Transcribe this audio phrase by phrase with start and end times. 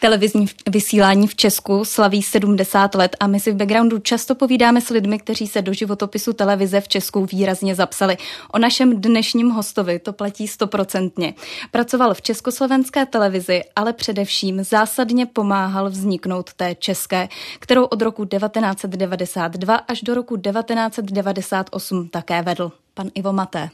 [0.00, 4.88] Televizní vysílání v Česku slaví 70 let a my si v backgroundu často povídáme s
[4.88, 8.16] lidmi, kteří se do životopisu televize v Česku výrazně zapsali.
[8.52, 11.34] O našem dnešním hostovi to platí stoprocentně.
[11.70, 19.74] Pracoval v československé televizi, ale především zásadně pomáhal vzniknout té české, kterou od roku 1992
[19.74, 22.72] až do roku 1998 také vedl.
[22.94, 23.70] Pan Ivo Maté.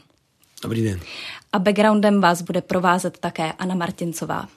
[0.63, 0.99] Dobrý den.
[1.53, 4.47] A backgroundem vás bude provázet také Anna Martincová.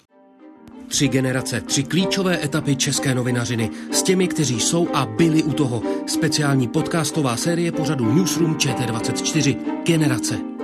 [0.91, 5.83] Tři generace, tři klíčové etapy české novinařiny s těmi, kteří jsou a byli u toho.
[6.07, 9.57] Speciální podcastová série pořadu Newsroom ČT24.
[9.85, 10.60] Generace.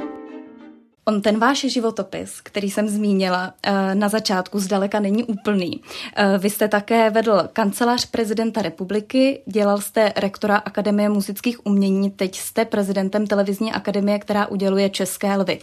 [1.08, 5.80] On ten váš životopis, který jsem zmínila eh, na začátku, zdaleka není úplný.
[6.16, 12.38] Eh, vy jste také vedl kancelář prezidenta republiky, dělal jste rektora Akademie muzických umění, teď
[12.38, 15.58] jste prezidentem televizní akademie, která uděluje České lvy.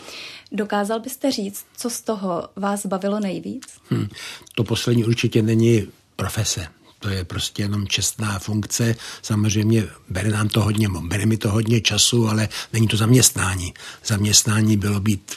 [0.52, 3.66] Dokázal byste říct, co z toho vás bavilo nejvíc?
[3.90, 4.08] Hmm,
[4.56, 6.68] to poslední určitě není profese.
[7.04, 8.96] To je prostě jenom čestná funkce.
[9.22, 13.74] Samozřejmě bere nám to hodně, bere mi to hodně času, ale není to zaměstnání.
[14.06, 15.32] Zaměstnání bylo být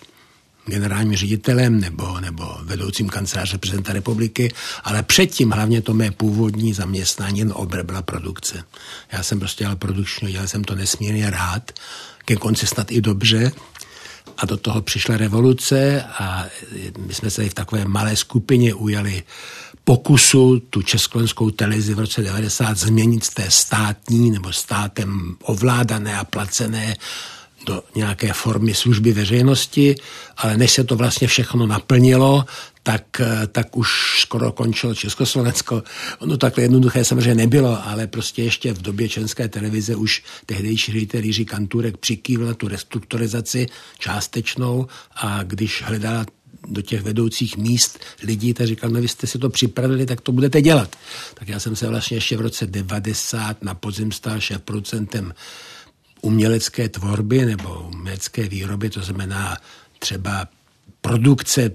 [0.66, 4.52] generálním ředitelem nebo, nebo vedoucím kanceláře prezidenta republiky,
[4.84, 8.64] ale předtím hlavně to mé původní zaměstnání jen obr byla produkce.
[9.12, 11.72] Já jsem prostě dělal produkčně, dělal jsem to nesmírně rád,
[12.24, 13.52] ke konci snad i dobře,
[14.36, 16.46] a do toho přišla revoluce a
[16.98, 19.22] my jsme se v takové malé skupině ujali
[19.84, 26.24] pokusu tu československou televizi v roce 90 změnit z té státní nebo státem ovládané a
[26.24, 26.96] placené
[27.66, 29.94] do nějaké formy služby veřejnosti,
[30.36, 32.44] ale než se to vlastně všechno naplnilo,
[32.82, 33.20] tak,
[33.52, 35.82] tak už skoro končilo Československo.
[36.18, 41.24] Ono takhle jednoduché samozřejmě nebylo, ale prostě ještě v době české televize už tehdejší ředitel
[41.24, 43.66] Jiří Kanturek přikývl tu restrukturizaci
[43.98, 46.26] částečnou a když hledala
[46.68, 50.32] do těch vedoucích míst lidí, tak říkal, no vy jste si to připravili, tak to
[50.32, 50.96] budete dělat.
[51.34, 55.34] Tak já jsem se vlastně ještě v roce 90 na podzim stal šéf producentem
[56.26, 59.56] umělecké tvorby nebo umělecké výroby, to znamená
[59.98, 60.48] třeba
[61.00, 61.70] produkce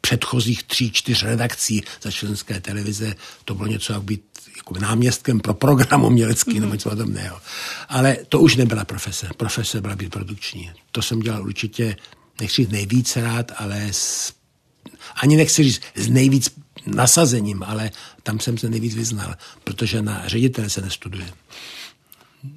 [0.00, 3.14] předchozích tří, čtyř redakcí za členské televize,
[3.44, 4.22] to bylo něco jak být
[4.56, 6.60] jako náměstkem pro program umělecký mm-hmm.
[6.60, 7.40] nebo něco podobného.
[7.88, 9.28] Ale to už nebyla profese.
[9.36, 10.72] Profese byla být produkční.
[10.92, 11.96] To jsem dělal určitě
[12.40, 14.32] nechci říct nejvíc rád, ale s,
[15.22, 16.50] ani nechci říct s nejvíc
[16.86, 17.90] nasazením, ale
[18.22, 21.26] tam jsem se nejvíc vyznal, protože na ředitele se nestuduje.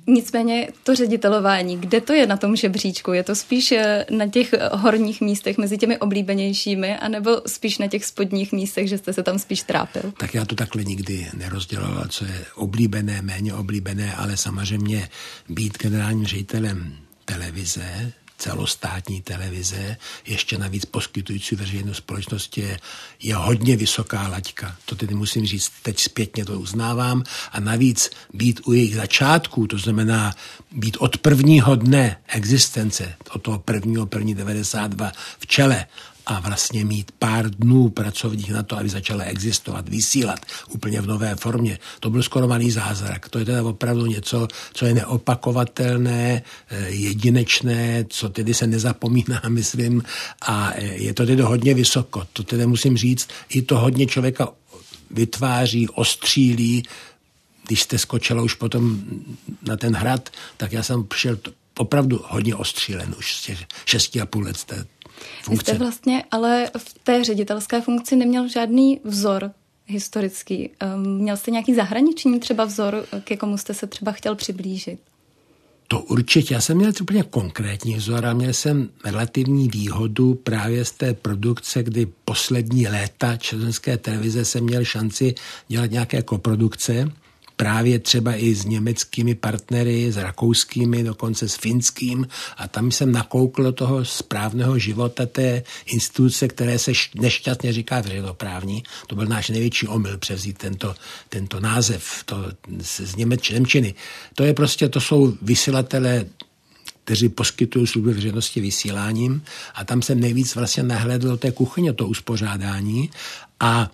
[0.07, 3.13] Nicméně to ředitelování, kde to je na tom žebříčku?
[3.13, 8.05] Je to spíš eh, na těch horních místech mezi těmi oblíbenějšími, anebo spíš na těch
[8.05, 10.13] spodních místech, že jste se tam spíš trápil?
[10.17, 15.09] Tak já to takhle nikdy nerozděloval, co je oblíbené, méně oblíbené, ale samozřejmě
[15.49, 16.93] být generálním ředitelem
[17.25, 22.79] televize, celostátní televize, ještě navíc poskytující veřejnou společnosti je,
[23.23, 24.75] je hodně vysoká laťka.
[24.85, 27.23] To tedy musím říct, teď zpětně to uznávám.
[27.51, 30.35] A navíc být u jejich začátků, to znamená
[30.71, 35.85] být od prvního dne existence, od toho prvního, první 92 v čele
[36.27, 40.39] a vlastně mít pár dnů pracovních na to, aby začala existovat, vysílat
[40.69, 41.79] úplně v nové formě.
[41.99, 43.29] To byl skoro malý zázrak.
[43.29, 50.03] To je teda opravdu něco, co je neopakovatelné, eh, jedinečné, co tedy se nezapomíná, myslím,
[50.41, 52.27] a eh, je to tedy hodně vysoko.
[52.33, 54.47] To tedy musím říct, i to hodně člověka
[55.11, 56.83] vytváří, ostřílí,
[57.67, 59.01] když jste skočila už potom
[59.61, 61.37] na ten hrad, tak já jsem přišel
[61.77, 64.57] opravdu hodně ostřílen už z těch šesti a půl let
[65.43, 65.71] funkce.
[65.71, 69.51] Vy jste vlastně ale v té ředitelské funkci neměl žádný vzor
[69.85, 70.69] historický.
[70.79, 74.99] Ehm, měl jste nějaký zahraniční třeba vzor, ke komu jste se třeba chtěl přiblížit?
[75.87, 76.53] To určitě.
[76.53, 81.83] Já jsem měl úplně konkrétní vzor a měl jsem relativní výhodu právě z té produkce,
[81.83, 85.35] kdy poslední léta české televize jsem měl šanci
[85.67, 87.11] dělat nějaké koprodukce
[87.57, 92.27] právě třeba i s německými partnery, s rakouskými, dokonce s finským
[92.57, 98.83] a tam jsem nakoukl toho správného života té instituce, které se nešťastně říká veřejnoprávní.
[99.07, 100.95] To byl náš největší omyl převzít tento,
[101.29, 102.35] tento název to,
[102.79, 103.93] z Němč, Němčiny.
[104.35, 106.25] To je prostě, to jsou vysílatele
[107.03, 109.43] kteří poskytují služby veřejnosti vysíláním
[109.75, 113.09] a tam jsem nejvíc vlastně nahlédl do té kuchyně, to uspořádání
[113.59, 113.91] a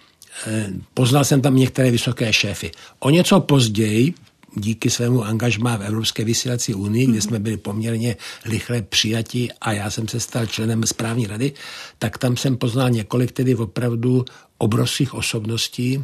[0.93, 2.71] poznal jsem tam některé vysoké šéfy.
[2.99, 4.13] O něco později,
[4.55, 8.15] díky svému angažmá v Evropské vysílací unii, kde jsme byli poměrně
[8.45, 11.53] rychle přijati a já jsem se stal členem správní rady,
[11.99, 14.25] tak tam jsem poznal několik tedy opravdu
[14.57, 16.03] obrovských osobností,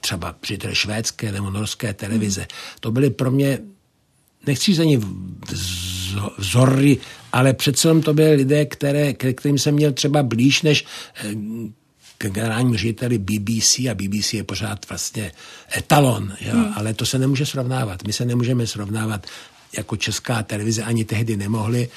[0.00, 2.46] třeba ředitele švédské nebo norské televize.
[2.80, 3.58] To byly pro mě,
[4.46, 5.00] nechci za ní
[6.38, 6.98] vzory,
[7.32, 10.84] ale přece to byly lidé, které, kterým jsem měl třeba blíž než
[11.24, 11.34] eh,
[12.18, 15.32] k generálnímu řediteli BBC a BBC je pořád vlastně
[15.76, 16.52] etalon, jo?
[16.52, 16.72] Hmm.
[16.74, 18.02] ale to se nemůže srovnávat.
[18.06, 19.26] My se nemůžeme srovnávat
[19.76, 21.88] jako česká televize, ani tehdy nemohli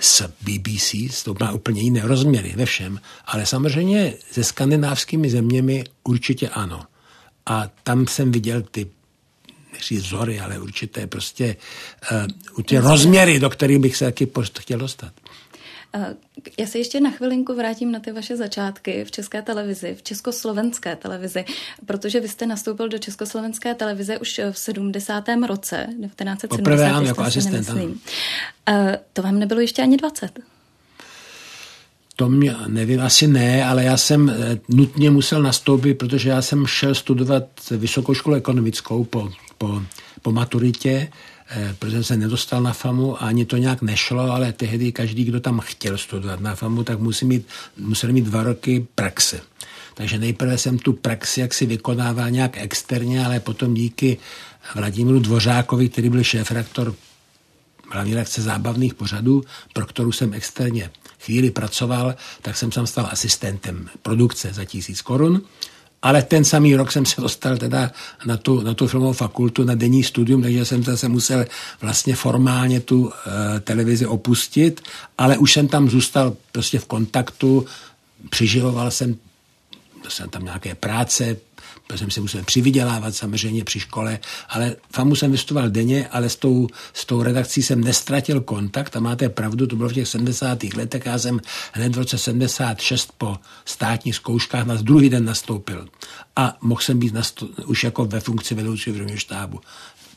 [0.00, 0.94] s BBC,
[1.24, 6.84] to má úplně jiné rozměry ve všem, ale samozřejmě se skandinávskými zeměmi určitě ano.
[7.46, 8.86] A tam jsem viděl ty
[9.72, 11.56] nechci vzory, ale určité prostě
[12.56, 14.28] uh, ty rozměry, do kterých bych se taky
[14.60, 15.12] chtěl dostat.
[16.58, 20.96] Já se ještě na chvilinku vrátím na ty vaše začátky v české televizi, v československé
[20.96, 21.44] televizi,
[21.86, 25.24] protože vy jste nastoupil do československé televize už v 70.
[25.46, 26.48] roce, 1970.
[26.48, 27.68] Poprvé ano, jako asistent.
[29.12, 30.38] To vám nebylo ještě ani 20?
[32.16, 36.66] To mě, nevím, asi ne, ale já jsem eh, nutně musel nastoupit, protože já jsem
[36.66, 39.82] šel studovat vysokou školu ekonomickou po, po,
[40.22, 41.35] po maturitě Eh,
[41.78, 45.60] protože se nedostal na FAMu a ani to nějak nešlo, ale tehdy každý, kdo tam
[45.60, 47.46] chtěl studovat na FAMu, tak musí mít,
[47.76, 49.40] musel mít dva roky praxe.
[49.94, 54.18] Takže nejprve jsem tu praxi jaksi vykonával nějak externě, ale potom díky
[54.74, 56.94] Vladimíru Dvořákovi, který byl šéf-rektor
[57.92, 60.90] hlavní redakce zábavných pořadů, pro kterou jsem externě
[61.20, 65.42] chvíli pracoval, tak jsem tam stal asistentem produkce za tisíc korun
[66.06, 67.90] ale ten samý rok jsem se dostal teda
[68.26, 71.44] na tu, na tu filmovou fakultu, na denní studium, takže jsem zase musel
[71.80, 73.12] vlastně formálně tu uh,
[73.60, 74.80] televizi opustit,
[75.18, 77.66] ale už jsem tam zůstal prostě v kontaktu,
[78.30, 79.16] přiživoval jsem,
[80.08, 81.36] jsem tam nějaké práce,
[81.86, 84.18] protože jsem si musel přivydělávat samozřejmě při škole,
[84.48, 89.00] ale FAMu jsem vystudoval denně, ale s tou, s tou redakcí jsem nestratil kontakt a
[89.00, 90.62] máte pravdu, to bylo v těch 70.
[90.62, 91.40] letech, já jsem
[91.72, 95.88] hned v roce 76 po státních zkouškách na druhý den nastoupil
[96.36, 99.60] a mohl jsem být nasto- už jako ve funkci vedoucího štábu.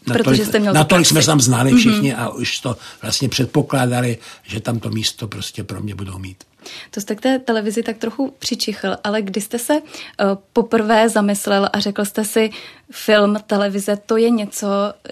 [0.08, 2.24] Natolik, jste měl natolik jsme tam znali všichni mm-hmm.
[2.24, 6.44] a už to vlastně předpokládali, že tam to místo prostě pro mě budou mít.
[6.92, 9.82] To jste k té televizi tak trochu přičichl, ale kdy jste se uh,
[10.54, 12.50] poprvé zamyslel a řekl jste si,
[12.92, 14.68] film, televize, to je něco,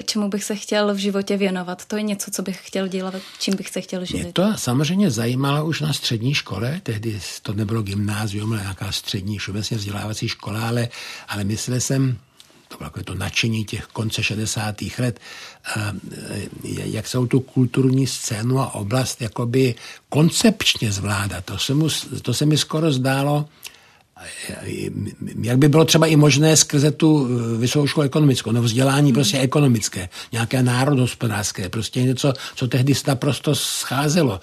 [0.06, 3.56] čemu bych se chtěl v životě věnovat, to je něco, co bych chtěl dělat, čím
[3.56, 4.24] bych se chtěl živit.
[4.24, 9.38] Mě to samozřejmě zajímalo už na střední škole, tehdy to nebylo gymnázium, ale nějaká střední,
[9.38, 10.90] všeobecně vzdělávací škola, ale,
[11.28, 12.18] ale myslel jsem,
[12.68, 14.76] to bylo to nadšení těch konce 60.
[15.00, 15.20] let,
[15.76, 15.94] eh,
[16.64, 19.76] jak jsou tu kulturní scénu a oblast jakoby
[20.10, 21.46] koncepčně zvládat.
[21.46, 21.88] To se, mu,
[22.22, 23.46] to se mi skoro zdálo,
[25.42, 29.40] jak by bylo třeba i možné skrze tu eh, vysokou školu ekonomickou, nebo vzdělání prostě
[29.40, 34.40] ekonomické, nějaké národohospodářské, prostě něco, co tehdy naprosto scházelo.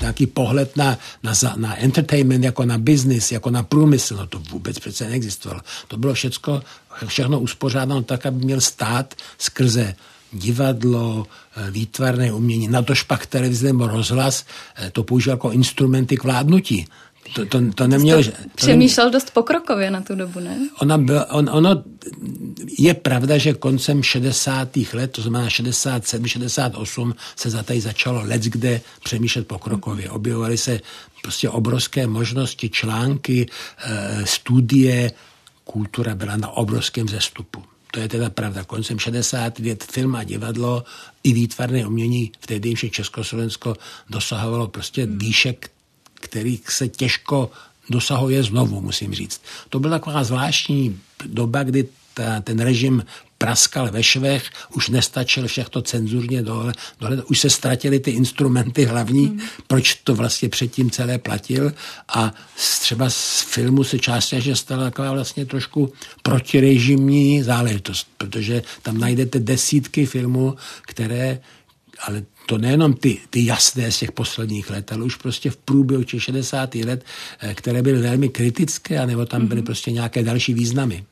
[0.00, 4.78] Nějaký pohled na, na, na entertainment, jako na business, jako na průmysl, no to vůbec
[4.78, 5.60] přece neexistovalo.
[5.88, 6.62] To bylo všecko,
[7.06, 9.94] všechno uspořádáno tak, aby měl stát skrze
[10.32, 14.44] divadlo, eh, výtvarné umění, na to špak televize nebo rozhlas,
[14.76, 16.86] eh, to používal jako instrumenty k vládnutí.
[17.34, 18.24] To, to, to neměl...
[18.24, 20.68] To přemýšlel neměl, dost pokrokově na tu dobu, ne?
[20.80, 21.84] Ona byla, on, ono
[22.78, 24.68] je pravda, že koncem 60.
[24.92, 30.10] let, to znamená 67, 68, se za tady začalo let kde přemýšlet pokrokově.
[30.10, 30.80] Objevovaly se
[31.22, 33.46] prostě obrovské možnosti, články,
[33.84, 35.12] e, studie,
[35.64, 37.62] kultura byla na obrovském vzestupu.
[37.90, 38.64] To je teda pravda.
[38.64, 39.58] Koncem 60.
[39.58, 40.84] let film a divadlo
[41.24, 43.76] i výtvarné umění v tehdejší Československo
[44.10, 45.70] dosahovalo prostě výšek,
[46.20, 47.50] kterých se těžko
[47.90, 49.40] dosahuje znovu, musím říct.
[49.68, 53.04] To byla taková zvláštní doba, kdy ta, ten režim
[53.38, 59.26] praskal ve švech, už nestačil všechno cenzurně dohled, dohled už se ztratily ty instrumenty hlavní,
[59.26, 59.40] mm.
[59.66, 61.72] proč to vlastně předtím celé platil
[62.08, 62.34] a
[62.80, 70.06] třeba z filmu se částečně stala taková vlastně trošku protirežimní záležitost, protože tam najdete desítky
[70.06, 71.40] filmů, které
[72.06, 76.02] ale to nejenom ty, ty jasné z těch posledních let, ale už prostě v průběhu
[76.02, 76.74] těch 60.
[76.74, 77.04] let,
[77.40, 79.64] eh, které byly velmi kritické, anebo tam byly mm-hmm.
[79.64, 81.04] prostě nějaké další významy.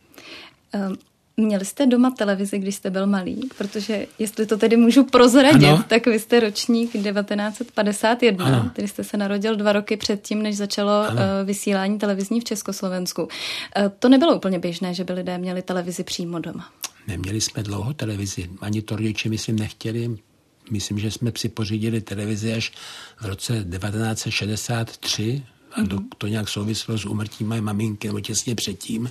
[0.75, 0.97] Um.
[1.39, 3.49] Měli jste doma televizi, když jste byl malý?
[3.59, 5.85] Protože jestli to tedy můžu prozradit, ano.
[5.89, 8.71] tak vy jste ročník 1951, ano.
[8.75, 11.21] tedy jste se narodil dva roky předtím, než začalo ano.
[11.21, 13.29] Eh, vysílání televizní v Československu.
[13.77, 16.69] Eh, to nebylo úplně běžné, že by lidé měli televizi přímo doma.
[17.07, 20.17] Neměli jsme dlouho televizi, ani to rodiče, myslím, nechtěli
[20.71, 22.73] myslím, že jsme si pořídili televizi až
[23.21, 25.43] v roce 1963,
[25.73, 29.11] a to, to nějak souvislo s umrtím mé maminky, nebo těsně předtím,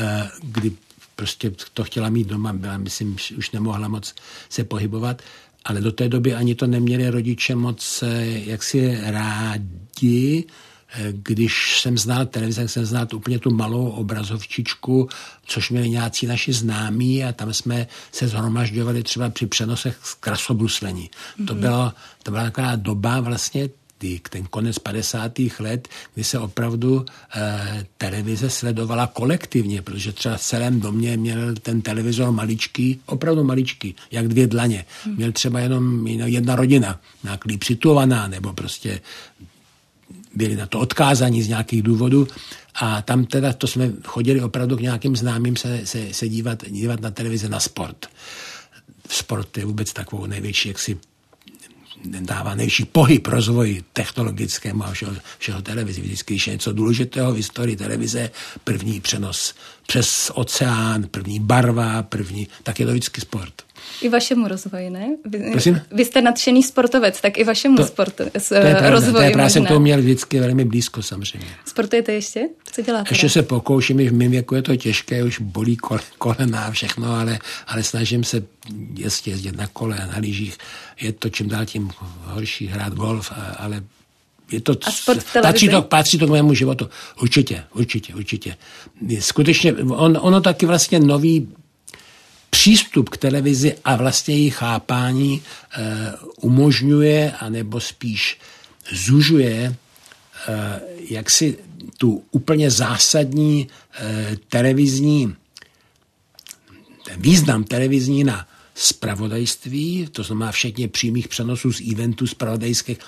[0.00, 0.72] eh, kdy
[1.16, 4.14] prostě to chtěla mít doma, byla, myslím, už nemohla moc
[4.48, 5.22] se pohybovat,
[5.64, 10.44] ale do té doby ani to neměli rodiče moc eh, jaksi rádi,
[11.12, 15.08] když jsem znal televizi, tak jsem znal úplně tu malou obrazovčičku,
[15.46, 21.10] což měli nějací naši známí a tam jsme se zhromažďovali třeba při přenosech z krasobruslení.
[21.10, 21.46] Mm-hmm.
[21.46, 21.92] To, bylo,
[22.22, 23.68] to byla taková doba vlastně
[24.00, 25.32] ty, ten konec 50.
[25.58, 27.04] let, kdy se opravdu
[27.36, 33.94] eh, televize sledovala kolektivně, protože třeba v celém domě měl ten televizor maličký, opravdu maličký,
[34.10, 34.84] jak dvě dlaně.
[35.04, 35.16] Hmm.
[35.16, 39.00] Měl třeba jenom jedna rodina, nějak líp situovaná, nebo prostě
[40.34, 42.28] byli na to odkázaní z nějakých důvodů
[42.74, 47.00] a tam teda to jsme chodili opravdu k nějakým známým se, se, se dívat, dívat
[47.00, 48.06] na televize na sport.
[49.08, 50.98] Sport je vůbec takovou největší jaksi
[52.04, 56.00] dává nejvyšší pohyb rozvoji technologickému a všeho, všeho televizi.
[56.00, 58.30] Vždycky, když je něco důležitého v historii televize,
[58.64, 59.54] první přenos
[59.90, 63.54] přes oceán, první barva, první, tak je to vždycky sport.
[64.02, 65.16] I vašemu rozvoji, ne?
[65.24, 65.80] Vy, Prosím?
[65.92, 69.22] vy jste nadšený sportovec, tak i vašemu to, sportu, s, to je pravda, rozvoji to
[69.22, 71.46] je právě jsem to měl vždycky velmi blízko samozřejmě.
[71.66, 72.48] Sportujete ještě?
[72.72, 73.08] Co děláte?
[73.10, 76.70] Ještě se pokouším, i v mém věku je to těžké, už bolí kole, kolena a
[76.70, 78.42] všechno, ale, ale snažím se
[78.94, 80.58] jezdit, jezdit na kole a na lyžích.
[81.00, 81.90] Je to čím dál tím
[82.24, 83.82] horší hrát golf, ale
[84.52, 86.88] je to, a sport patří to, patří to k mému životu.
[87.22, 88.56] Určitě, určitě, určitě.
[89.20, 91.48] Skutečně, on, ono taky vlastně nový
[92.50, 98.38] přístup k televizi a vlastně její chápání e, umožňuje, anebo spíš
[98.92, 100.80] zužuje e,
[101.10, 101.58] jaksi
[101.98, 103.68] tu úplně zásadní
[104.00, 105.34] e, televizní
[107.10, 112.98] ten význam televizní na spravodajství, to znamená všechně přímých přenosů z eventů spravodajských,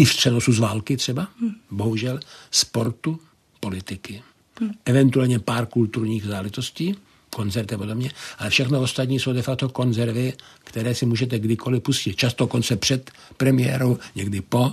[0.00, 1.54] i v přenosu z války třeba, hmm.
[1.70, 3.20] bohužel, sportu,
[3.60, 4.22] politiky,
[4.60, 4.70] hmm.
[4.84, 6.96] eventuálně pár kulturních záležitostí,
[7.30, 10.32] koncerty a podobně, ale všechno ostatní jsou de facto konzervy,
[10.64, 12.16] které si můžete kdykoliv pustit.
[12.16, 14.72] Často konce před premiérou, někdy po,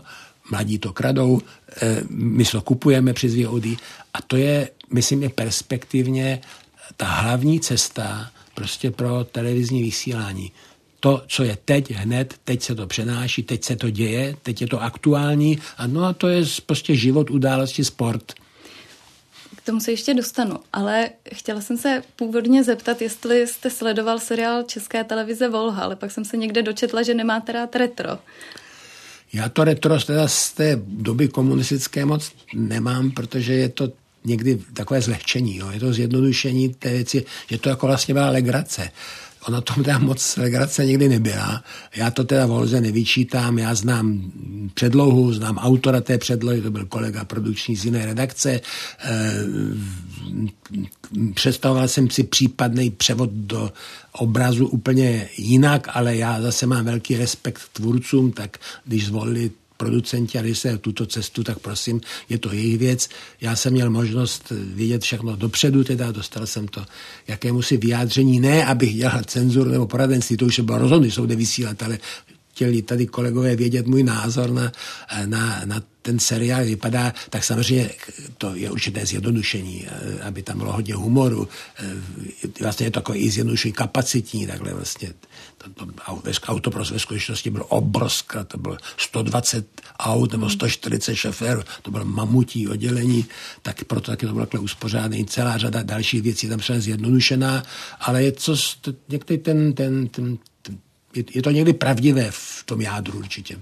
[0.52, 1.42] mladí to kradou,
[1.82, 3.66] eh, my to kupujeme přes VOD
[4.14, 6.42] a to je, myslím, je perspektivně
[6.98, 10.52] ta hlavní cesta prostě pro televizní vysílání.
[11.08, 14.68] To, co je teď, hned, teď se to přenáší, teď se to děje, teď je
[14.68, 18.34] to aktuální a no a to je prostě život, události, sport
[19.68, 25.04] tomu se ještě dostanu, ale chtěla jsem se původně zeptat, jestli jste sledoval seriál České
[25.04, 28.20] televize Volha, ale pak jsem se někde dočetla, že nemáte rád retro.
[29.34, 33.92] Já to retro teda z té doby komunistické moc nemám, protože je to
[34.26, 35.72] někdy takové zlehčení, jo.
[35.72, 38.92] je to zjednodušení té věci, že to jako vlastně byla legrace
[39.48, 41.64] ona tom teda moc legrace nikdy nebyla.
[41.96, 44.32] Já to teda Volze nevyčítám, já znám
[44.74, 48.62] předlohu, znám autora té předlohy, to byl kolega produkční z jiné redakce.
[49.00, 49.34] Eh,
[51.34, 53.72] představoval jsem si případný převod do
[54.12, 60.40] obrazu úplně jinak, ale já zase mám velký respekt k tvůrcům, tak když zvolili producenti
[60.40, 63.10] a se tuto cestu, tak prosím, je to jejich věc.
[63.42, 66.86] Já jsem měl možnost vidět všechno dopředu, teda dostal jsem to
[67.28, 71.84] jakému si vyjádření, ne abych dělal cenzuru nebo poradenství, to už bylo rozhodný, jsou vysílat,
[71.84, 72.00] ale
[72.52, 74.72] chtěli tady kolegové vědět můj názor na,
[75.26, 77.90] na, na ten seriál vypadá, tak samozřejmě
[78.38, 79.88] to je určité zjednodušení,
[80.24, 81.48] aby tam bylo hodně humoru.
[82.62, 85.14] Vlastně je to takové i zjednodušení kapacitní, takhle vlastně.
[85.58, 85.86] To, to,
[86.48, 89.68] auto pro ve skutečnosti bylo obrovské, to bylo 120
[90.00, 93.26] aut nebo 140 šoférů, to bylo mamutí oddělení,
[93.62, 95.24] tak proto taky to bylo takhle uspořádané.
[95.28, 97.64] Celá řada dalších věcí tam třeba zjednodušená,
[98.00, 98.56] ale je co,
[99.10, 100.38] někdy ten, ten, ten,
[101.16, 103.60] je, je to někdy pravdivé v tom jádru určitě.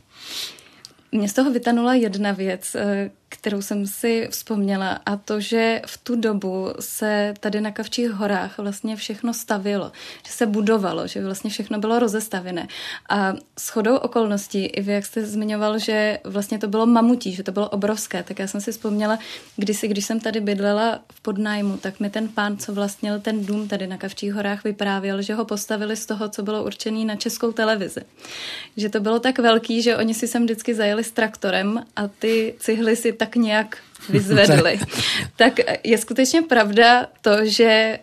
[1.12, 5.98] Mně z toho vytanula jedna věc, eh, kterou jsem si vzpomněla a to, že v
[5.98, 9.92] tu dobu se tady na Kavčích horách vlastně všechno stavilo,
[10.26, 12.68] že se budovalo, že vlastně všechno bylo rozestavené.
[13.10, 17.44] A s chodou okolností, i vy, jak jste zmiňoval, že vlastně to bylo mamutí, že
[17.44, 19.20] to bylo obrovské, tak já jsem si vzpomněla,
[19.58, 23.68] kdysi, když jsem tady bydlela v podnájmu, tak mi ten pán, co vlastnil ten dům
[23.68, 27.52] tady na Kavčích horách, vyprávěl, že ho postavili z toho, co bylo určený na českou
[27.52, 28.02] televizi.
[28.78, 32.56] Že to bylo tak velký, že oni si sem vždycky zajeli s traktorem a ty
[32.60, 33.78] cihly si tak nějak
[34.10, 34.80] vyzvedli.
[35.36, 35.54] tak
[35.84, 38.00] je skutečně pravda to, že eh,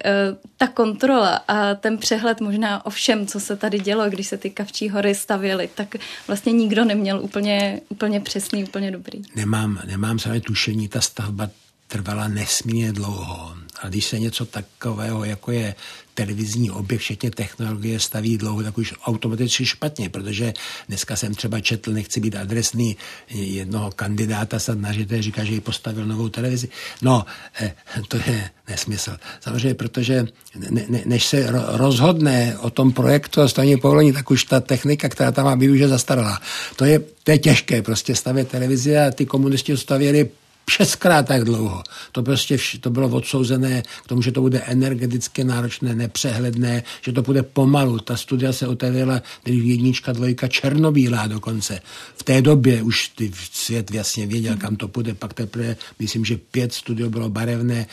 [0.56, 4.50] ta kontrola a ten přehled možná o všem, co se tady dělo, když se ty
[4.50, 5.94] kavčí hory stavěly, tak
[6.26, 9.22] vlastně nikdo neměl úplně, úplně přesný, úplně dobrý.
[9.36, 11.48] Nemám, nemám samé tušení, ta stavba
[11.88, 15.74] trvala nesmírně dlouho A když se něco takového, jako je
[16.14, 20.52] televizní objekt, včetně technologie, staví dlouho, tak už automaticky špatně, protože
[20.88, 22.96] dneska jsem třeba četl, nechci být adresný
[23.30, 26.68] jednoho kandidáta snad na říká, že ji postavil novou televizi.
[27.02, 27.24] No,
[27.60, 27.74] eh,
[28.08, 29.16] to je nesmysl.
[29.40, 30.26] Samozřejmě, protože
[30.70, 35.08] ne, ne, než se rozhodne o tom projektu a stavění povolení, tak už ta technika,
[35.08, 36.40] která tam má být, už je zastaralá.
[36.76, 40.30] To je, to je těžké, prostě stavět televizi a ty komunisti stavěli
[40.70, 41.82] šestkrát tak dlouho.
[42.12, 47.12] To prostě vš- to bylo odsouzené k tomu, že to bude energeticky náročné, nepřehledné, že
[47.12, 47.98] to bude pomalu.
[47.98, 51.80] Ta studia se otevřela, když jednička, dvojka, černobílá dokonce.
[52.16, 55.14] V té době už ty svět jasně věděl, kam to půjde.
[55.14, 57.86] Pak teprve, myslím, že pět studio bylo barevné.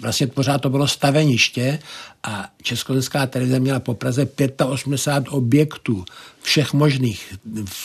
[0.00, 1.78] Vlastně pořád to bylo staveniště
[2.22, 4.28] a Československá televize měla po Praze
[4.66, 6.04] 85 objektů
[6.46, 7.34] všech možných.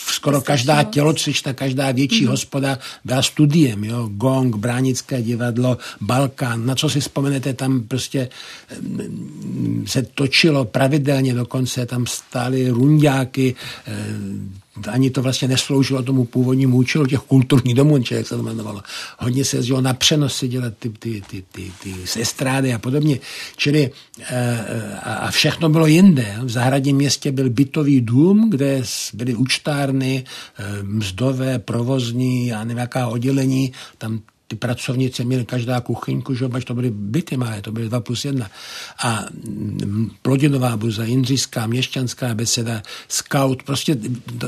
[0.06, 2.30] Skoro každá tělocvična, každá větší mm-hmm.
[2.30, 3.84] hospoda byla studiem.
[3.84, 4.08] Jo?
[4.12, 6.66] Gong, Bránické divadlo, Balkán.
[6.66, 8.28] Na co si vzpomenete, tam prostě
[8.80, 13.54] mm, se točilo pravidelně, dokonce tam stály rundáky,
[13.86, 13.92] eh,
[14.88, 18.82] ani to vlastně nesloužilo tomu původnímu účelu těch kulturních domů, jak se to jmenovalo.
[19.18, 23.18] Hodně se jezdilo na přenosy dělat ty, ty, ty, ty, ty estrády a podobně.
[23.56, 24.64] Čili e,
[25.02, 26.36] a všechno bylo jinde.
[26.42, 28.82] V zahradním městě byl bytový dům, kde
[29.14, 30.24] byly účtárny,
[30.58, 33.72] e, mzdové, provozní, já nevím, jaká oddělení.
[33.98, 34.20] Tam
[34.52, 38.50] ty pracovnice měly každá kuchyňku, že to byly byty malé, to byly dva plus jedna.
[39.04, 43.96] A mm, Plodinová buza, Jindřišská, Měšťanská beseda, Scout, prostě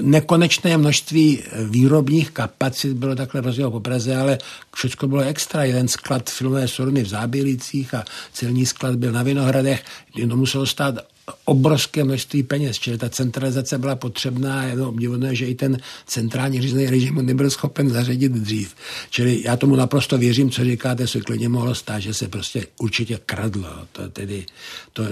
[0.00, 4.38] nekonečné množství výrobních kapacit bylo takhle rozděleno po Praze, ale
[4.74, 5.64] všechno bylo extra.
[5.64, 9.84] Jeden sklad filmové sorny v Zábělicích a celní sklad byl na Vinohradech,
[10.28, 11.13] to muselo stát
[11.44, 16.86] obrovské množství peněz, čili ta centralizace byla potřebná jenom obdivodné, že i ten centrální řízený
[16.86, 18.74] režim nebyl schopen zařadit dřív.
[19.10, 23.20] Čili já tomu naprosto věřím, co říkáte, se klidně mohlo stát, že se prostě určitě
[23.26, 23.70] kradlo.
[23.92, 24.46] To tedy,
[24.92, 25.04] to,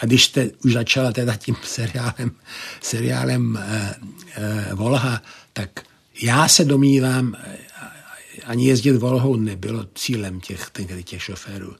[0.00, 2.30] a když jste už začala teda tím seriálem,
[2.80, 3.94] seriálem eh,
[4.36, 5.70] eh, Volha, tak
[6.22, 7.56] já se domnívám, eh,
[8.46, 10.70] ani jezdit Volhou nebylo cílem těch,
[11.04, 11.74] těch šoférů.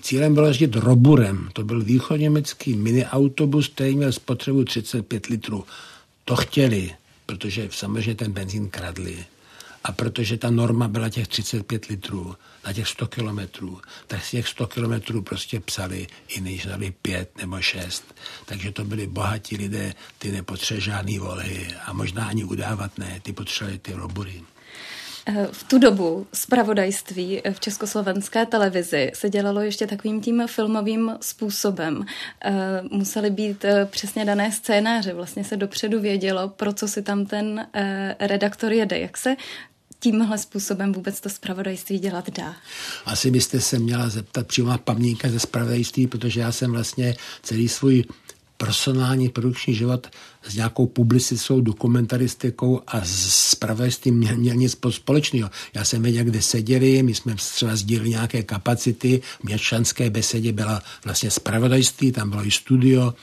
[0.00, 1.48] Cílem bylo jezdit Roburem.
[1.52, 5.64] To byl východněmecký miniautobus, který měl spotřebu 35 litrů.
[6.24, 6.90] To chtěli,
[7.26, 9.24] protože samozřejmě ten benzín kradli.
[9.84, 14.48] A protože ta norma byla těch 35 litrů na těch 100 kilometrů, tak z těch
[14.48, 18.14] 100 kilometrů prostě psali i než dali pět nebo šest.
[18.46, 23.32] Takže to byli bohatí lidé, ty nepotřebovali žádný volhy a možná ani udávat ne, ty
[23.32, 24.42] potřebovali ty robury.
[25.26, 32.04] Eh, v tu dobu zpravodajství v československé televizi se dělalo ještě takovým tím filmovým způsobem.
[32.44, 32.52] Eh,
[32.90, 37.66] musely být eh, přesně dané scénáře, vlastně se dopředu vědělo, pro co si tam ten
[38.20, 38.98] redaktor jede.
[38.98, 39.36] Jak se
[40.00, 42.56] tímhle způsobem vůbec to zpravodajství dělat dá?
[43.04, 48.04] Asi byste se měla zeptat přímo paměťka ze zpravodajství, protože já jsem vlastně celý svůj
[48.60, 50.06] personální produkční život
[50.48, 55.50] s nějakou publicistou, dokumentaristikou a s pravěstvím měl, měl nic společného.
[55.74, 60.82] Já jsem věděl, kde seděli, my jsme třeba sdíleli nějaké kapacity, v měšťanské besedě byla
[61.04, 63.14] vlastně spravodajství, tam bylo i studio,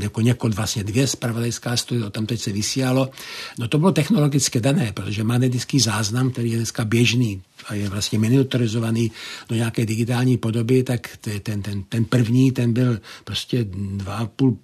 [0.00, 3.10] jako několik, vlastně dvě spravodajská studio, tam teď se vysílalo.
[3.58, 8.18] No to bylo technologicky dané, protože magnetický záznam, který je dneska běžný a je vlastně
[8.18, 9.10] miniaturizovaný
[9.48, 13.64] do nějaké digitální podoby, tak ten, ten, ten první, ten byl prostě
[13.96, 14.58] dva půl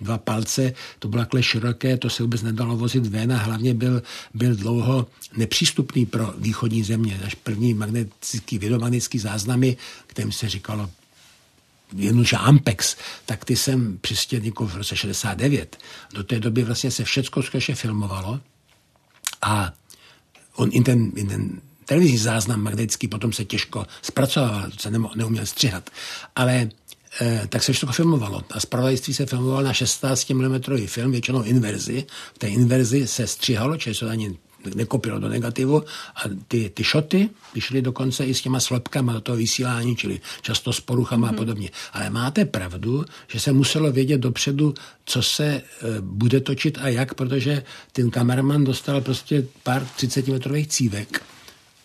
[0.00, 4.02] dva palce, to bylo takhle široké, to se vůbec nedalo vozit ven a hlavně byl,
[4.34, 7.20] byl dlouho nepřístupný pro východní země.
[7.24, 10.90] Až první magnetický, vědomagnetický záznamy, kterým se říkalo
[12.22, 12.96] že Ampex,
[13.26, 15.76] tak ty jsem přistědníků v roce 69.
[16.14, 18.40] Do té doby vlastně se všecko skutečně filmovalo
[19.42, 19.72] a
[20.54, 25.90] on i ten, i ten televizní záznam magnetický potom se těžko zpracoval, se neuměl střihat.
[26.36, 26.68] Ale
[27.20, 28.42] eh, tak se všechno filmovalo.
[28.50, 32.06] A zpravodajství se filmovalo na 16 mm film, většinou inverzi.
[32.34, 34.38] V té inverzi se stříhalo, čili se ani
[34.74, 35.82] nekopilo do negativu
[36.14, 40.72] a ty, ty šoty vyšly dokonce i s těma slepkama do toho vysílání, čili často
[40.72, 41.30] s poruchama mm-hmm.
[41.30, 41.38] a mhm.
[41.38, 41.70] podobně.
[41.92, 44.74] Ale máte pravdu, že se muselo vědět dopředu,
[45.04, 45.62] co se e,
[46.00, 51.22] bude točit a jak, protože ten kameraman dostal prostě pár 30 metrových cívek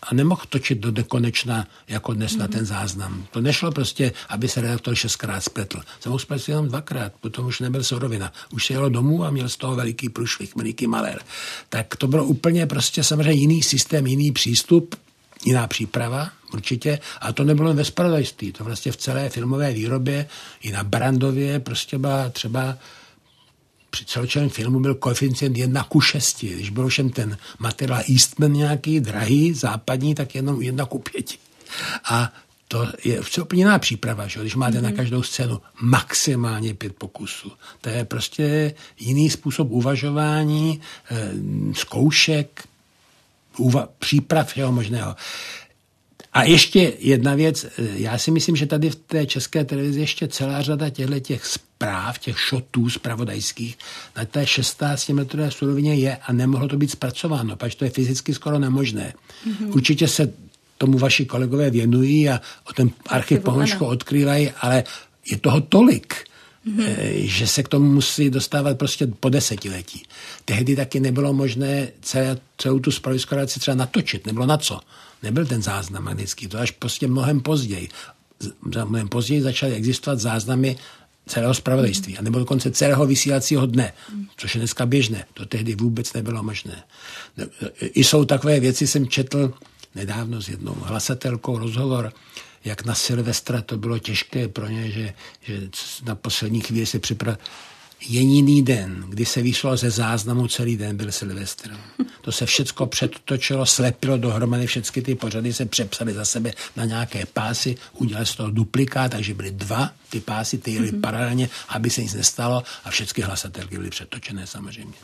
[0.06, 2.38] a nemohl točit do nekonečna jako dnes mm-hmm.
[2.38, 3.26] na ten záznam.
[3.30, 5.80] To nešlo prostě, aby se redaktor šestkrát spletl.
[6.00, 8.32] Se mohl spletl jenom dvakrát, potom už nebyl sorovina.
[8.52, 11.20] Už se jelo domů a měl z toho veliký průšvih, veliký malér.
[11.68, 14.94] Tak to bylo úplně prostě samozřejmě jiný systém, jiný přístup,
[15.44, 16.98] jiná příprava, určitě.
[17.20, 18.52] A to nebylo ve spravodajství.
[18.52, 20.26] To vlastně v celé filmové výrobě,
[20.62, 22.78] i na Brandově, prostě byla třeba
[23.90, 26.44] při celočelém filmu byl koeficient 1 ku 6.
[26.44, 31.26] Když byl všem ten materiál Eastman nějaký, drahý, západní, tak jenom 1 ku 5.
[32.10, 32.32] A
[32.68, 34.40] to je úplně jiná příprava, že?
[34.40, 34.82] když máte mm-hmm.
[34.82, 34.96] na mhm.
[34.96, 37.52] každou scénu maximálně pět pokusů.
[37.80, 41.30] To je prostě jiný způsob uvažování, eh,
[41.72, 42.68] zkoušek,
[43.58, 45.16] úva- příprav všeho možného.
[46.36, 50.28] A ještě jedna věc, eh, já si myslím, že tady v té české televizi ještě
[50.28, 53.78] celá řada těchto těch zpráv, těch šotů zpravodajských
[54.16, 58.34] na té 16 metrové surovině je a nemohlo to být zpracováno, protože to je fyzicky
[58.34, 59.12] skoro nemožné.
[59.12, 59.74] Mm-hmm.
[59.74, 60.32] Určitě se
[60.78, 64.84] tomu vaši kolegové věnují a o ten archiv Pomočko odkrývají, ale
[65.30, 66.14] je toho tolik,
[66.68, 67.24] mm-hmm.
[67.24, 70.02] že se k tomu musí dostávat prostě po desetiletí.
[70.44, 74.80] Tehdy taky nebylo možné celé, celou tu spravodajskou relaci třeba natočit, nebylo na co.
[75.22, 77.88] Nebyl ten záznam magnetický, to až prostě mnohem později.
[78.62, 80.76] Mnohem později začaly existovat záznamy
[81.26, 83.92] celého spravodajství, nebo dokonce celého vysílacího dne,
[84.36, 85.24] což je dneska běžné.
[85.34, 86.84] To tehdy vůbec nebylo možné.
[87.80, 89.54] I jsou takové věci, jsem četl,
[89.94, 92.12] nedávno s jednou hlasatelkou rozhovor,
[92.64, 95.68] jak na Silvestra to bylo těžké pro ně, že, že
[96.04, 97.38] na poslední chvíli se připravil.
[98.00, 101.76] Jediný den, kdy se vyšlo ze záznamu celý den, byl Silvestr.
[102.20, 107.26] To se všecko předtočilo, slepilo dohromady, všechny ty pořady se přepsaly za sebe na nějaké
[107.26, 111.00] pásy, udělali z toho duplikát, takže byly dva ty pásy, ty jeli mm-hmm.
[111.00, 114.94] paralelně, aby se nic nestalo a všechny hlasatelky byly přetočené samozřejmě.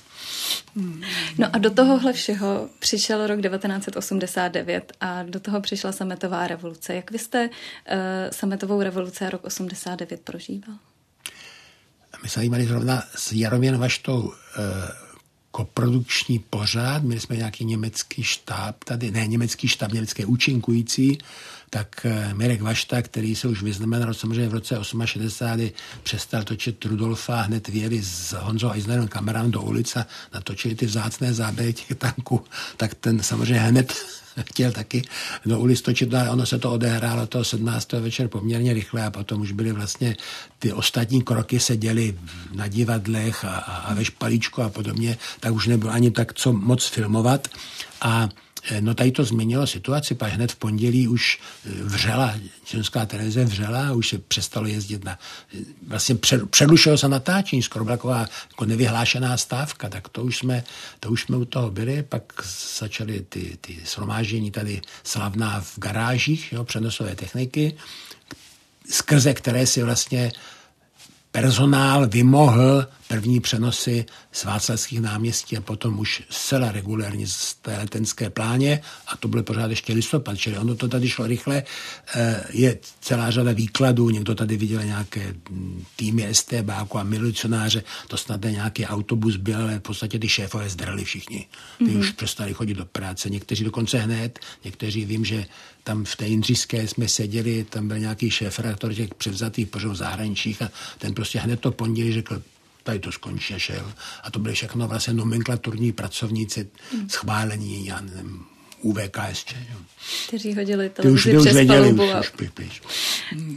[1.39, 6.95] No a do tohohle všeho přišel rok 1989 a do toho přišla sametová revoluce.
[6.95, 7.97] Jak vy jste uh,
[8.31, 10.75] sametovou revoluci a rok 89 prožíval?
[12.23, 14.33] My jsme měli zrovna s Jaroměn Vaštou uh,
[15.53, 21.19] koprodukční pořád, měli jsme nějaký německý štáb tady, ne německý štáb, německé účinkující,
[21.71, 25.71] tak eh, Mirek Vašta, který se už vyznamenal samozřejmě v roce 68,
[26.03, 30.05] přestal točit Rudolfa, hned věli s Honzou Eisnerem kamerám do ulice,
[30.35, 32.45] natočili ty vzácné záběry těch tanků,
[32.77, 33.95] tak ten samozřejmě hned
[34.41, 35.03] chtěl taky
[35.47, 37.93] do ulic točit, ale ono se to odehrálo toho 17.
[37.93, 40.17] večer poměrně rychle a potom už byly vlastně
[40.59, 42.19] ty ostatní kroky se děly
[42.53, 46.53] na divadlech a, a, a ve špalíčku a podobně, tak už nebylo ani tak co
[46.53, 47.49] moc filmovat
[48.01, 48.29] a
[48.81, 53.93] no tady to změnilo situaci, pak hned v pondělí už eh, vřela, česká televize vřela,
[53.93, 55.19] už se přestalo jezdit na,
[55.55, 56.15] eh, vlastně
[56.51, 58.19] předlušilo se natáčení, skoro byla taková
[58.51, 60.65] jako nevyhlášená stávka, tak to už jsme,
[61.01, 62.23] to už jsme u toho byli, pak
[62.79, 67.75] začaly ty, ty shromáždění tady slavná v garážích, jo, přenosové techniky,
[68.91, 70.33] skrze které si vlastně
[71.31, 78.31] personál vymohl první přenosy z Václavských náměstí a potom už zcela regulérně z té letenské
[78.31, 81.63] pláně a to byl pořád ještě listopad, čili ono to tady šlo rychle.
[82.15, 88.17] Eh, je celá řada výkladů, někdo tady viděl nějaké hm, týmy STB a milicionáře, to
[88.17, 91.47] snad nějaký autobus byl, ale v podstatě ty šéfové zdrhli všichni.
[91.79, 91.99] Ty mm-hmm.
[91.99, 95.47] už přestali chodit do práce, někteří dokonce hned, někteří vím, že
[95.85, 100.63] tam v té Jindřišské jsme seděli, tam byl nějaký šéf redaktor těch převzatých pořadů zahraničích
[100.63, 102.43] a ten prostě hned to pondělí řekl,
[102.83, 103.93] tady to skončí a šel.
[104.23, 107.09] A to byly všechno vlastně nomenklaturní pracovníci mm.
[107.09, 108.45] schválení, já nevím,
[108.81, 109.53] UVKSČ.
[109.53, 109.77] Jo.
[110.29, 112.83] Kteří hodili televizi ty už, přes věděli, už, už, už, už.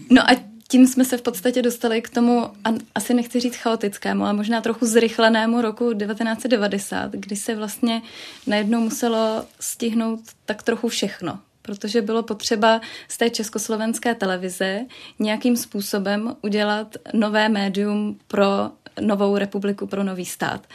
[0.09, 0.35] No a
[0.67, 2.49] tím jsme se v podstatě dostali k tomu,
[2.95, 8.01] asi nechci říct chaotickému, ale možná trochu zrychlenému roku 1990, kdy se vlastně
[8.47, 14.85] najednou muselo stihnout tak trochu všechno protože bylo potřeba z té československé televize
[15.19, 20.67] nějakým způsobem udělat nové médium pro novou republiku, pro nový stát.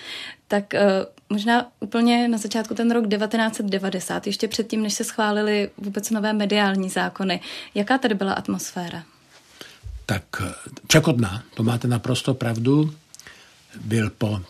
[0.48, 0.80] Tak uh,
[1.28, 6.90] možná úplně na začátku ten rok 1990, ještě předtím, než se schválili vůbec nové mediální
[6.90, 7.40] zákony.
[7.74, 9.02] Jaká tady byla atmosféra?
[10.06, 10.52] Tak eh,
[10.87, 12.94] překotná, to máte naprosto pravdu.
[13.85, 14.40] Byl po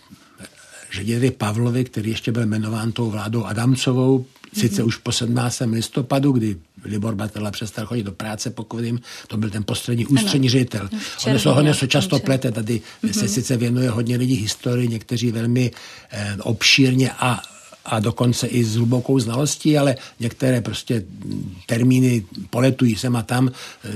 [0.92, 4.87] řediteli Pavlovi, který ještě byl jmenován tou vládou Adamcovou, Sice mm-hmm.
[4.87, 5.61] už po 17.
[5.61, 10.48] listopadu, kdy Libor Batela přestal chodit do práce, pokud vím, to byl ten poslední ústřední
[10.48, 10.88] ředitel.
[11.26, 13.10] Ono se hodně se často plete, tady mm-hmm.
[13.12, 15.70] se sice věnuje hodně lidí historii, někteří velmi
[16.10, 17.42] eh, obšírně a
[17.84, 21.04] a dokonce i s hlubokou znalostí, ale některé prostě
[21.66, 23.48] termíny poletují sem a tam.
[23.48, 23.90] Eh,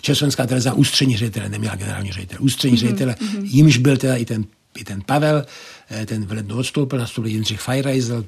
[0.00, 2.80] Československá televize ústřední ředitel, neměla generální ředitel, ústřední mm-hmm.
[2.80, 4.44] ředitel, jimž byl teda i ten,
[4.78, 5.44] i ten Pavel,
[5.90, 8.24] eh, ten v lednu odstoupil, nastoupil Jindřich Feirajzel,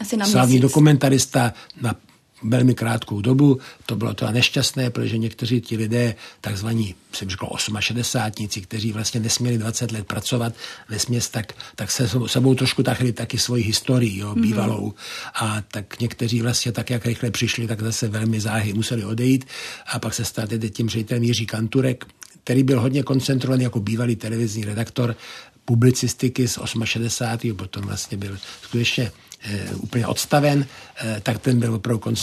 [0.00, 0.62] asi na slavný měsíc.
[0.62, 1.94] dokumentarista na
[2.42, 3.58] velmi krátkou dobu.
[3.86, 9.58] To bylo to nešťastné, protože někteří ti lidé, takzvaní, jsem řekl, 68, kteří vlastně nesměli
[9.58, 10.54] 20 let pracovat
[10.88, 14.42] ve směs, tak, tak se sebou trošku tachli taky svoji historii, jo, mm-hmm.
[14.42, 14.94] bývalou.
[15.34, 19.44] A tak někteří vlastně tak, jak rychle přišli, tak zase velmi záhy museli odejít.
[19.92, 22.04] A pak se stal tedy tím ředitelem Jiří Kanturek,
[22.44, 25.16] který byl hodně koncentrovaný jako bývalý televizní redaktor
[25.64, 27.56] publicistiky z 68.
[27.56, 29.12] potom vlastně byl skutečně
[29.76, 30.66] úplně odstaven,
[31.22, 32.14] tak ten byl opravdu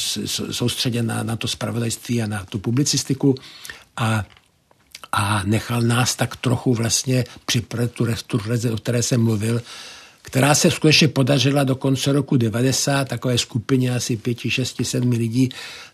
[0.51, 3.35] soustředěn na, na to spravodajství a na tu publicistiku
[3.97, 4.25] a
[5.11, 9.61] a nechal nás tak trochu vlastně připravit tu restauraci, o které jsem mluvil,
[10.21, 15.49] která se skutečně podařila do konce roku 90, takové skupině asi 5, 6, 7 lidí,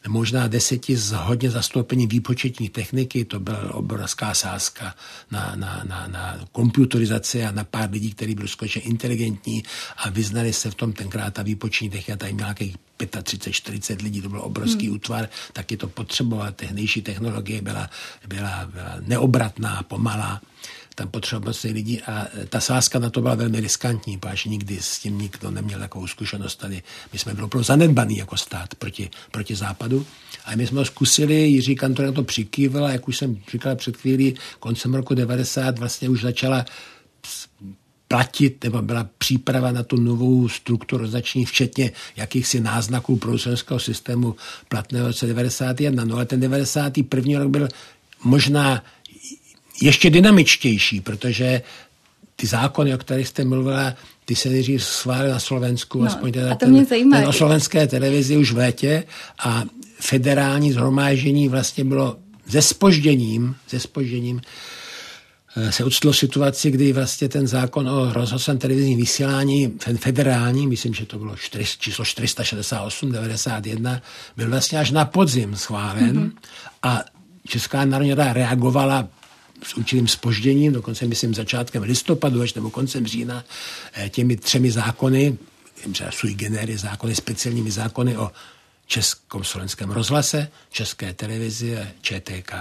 [0.08, 4.96] možná deseti z hodně zastoupení výpočetní techniky, to byla obrovská sázka
[5.32, 9.64] na, na, na, na komputerizaci a na pár lidí, kteří byli skutečně inteligentní
[9.98, 12.76] a vyznali se v tom tenkrát ta výpočetní technika, tady měla nějakých
[13.24, 14.96] 35, 40 lidí, to byl obrovský hmm.
[14.96, 17.90] útvar, taky to potřebovala, tehdejší technologie byla,
[18.28, 20.42] byla, byla neobratná, pomalá
[20.96, 24.78] tam potřeba moc lidí a e, ta sázka na to byla velmi riskantní, protože nikdy
[24.82, 26.84] s tím nikdo neměl takovou zkušenost tady.
[27.14, 30.06] My jsme byli opravdu zanedbaný jako stát proti, proti západu
[30.46, 33.76] a my jsme ho zkusili, Jiří Kantor na to přikýval a jak už jsem říkal
[33.76, 36.66] před chvílí, koncem roku 90 vlastně už začala
[38.08, 44.36] platit, nebo byla příprava na tu novou strukturizační, včetně jakýchsi náznaků producenského systému
[44.70, 46.06] platného roce 91.
[46.06, 47.40] No ale ten 91.
[47.40, 47.68] rok byl
[48.24, 48.84] možná
[49.82, 51.62] ještě dynamičtější, protože
[52.36, 53.94] ty zákony, o kterých jste mluvila,
[54.26, 57.18] ty se nejdřív schválili na Slovensku, no, aspoň teda a to ten, mě zajímá.
[57.18, 59.04] ten o slovenské televizi už v létě
[59.40, 59.64] a
[60.00, 62.18] federální zhromáždění vlastně bylo
[62.50, 64.42] se spožděním, se spožděním
[65.56, 70.94] eh, se odstalo situaci, kdy vlastně ten zákon o rozhlasovém televizním vysílání, ten federální, myslím,
[70.94, 74.02] že to bylo 4, číslo 468, 91,
[74.38, 76.32] byl vlastně až na podzim schválen mm-hmm.
[76.84, 77.04] a
[77.48, 79.08] Česká národní rada reagovala
[79.68, 83.44] s určitým spožděním, dokonce myslím začátkem listopadu až nebo koncem října,
[83.94, 85.38] eh, těmi třemi zákony,
[85.92, 88.32] třeba sui generis zákony, speciálními zákony o
[88.88, 92.54] českom slovenském rozhlase, české televizi a ČTK.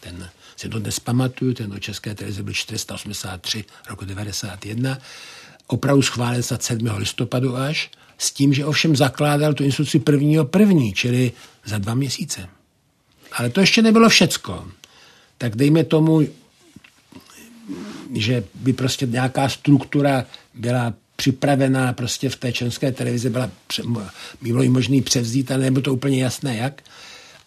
[0.00, 4.98] Ten si to dnes pamatuju, ten o české televizi byl 483 roku 91,
[5.66, 6.86] opravdu schválen snad 7.
[6.96, 11.32] listopadu až, s tím, že ovšem zakládal tu instituci prvního první, čili
[11.64, 12.48] za dva měsíce.
[13.32, 14.66] Ale to ještě nebylo všecko
[15.38, 16.20] tak dejme tomu,
[18.14, 23.50] že by prostě nějaká struktura byla připravená prostě v té české televizi, byla,
[24.42, 26.82] bylo možný převzít, ale nebylo to úplně jasné jak.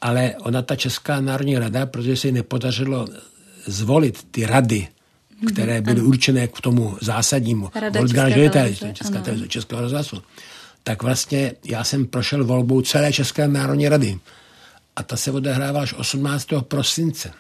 [0.02, 3.08] Ale ona, ta Česká národní rada, protože se jí nepodařilo
[3.66, 4.88] zvolit ty rady,
[5.54, 7.70] které mhm, byly určené k tomu zásadnímu.
[7.76, 10.22] Rada České televize, Česká televize, Českého rozhlasu.
[10.84, 14.20] Tak vlastně já jsem prošel volbou celé České národní rady.
[14.96, 16.48] A ta se odehrává až 18.
[16.62, 17.32] prosince.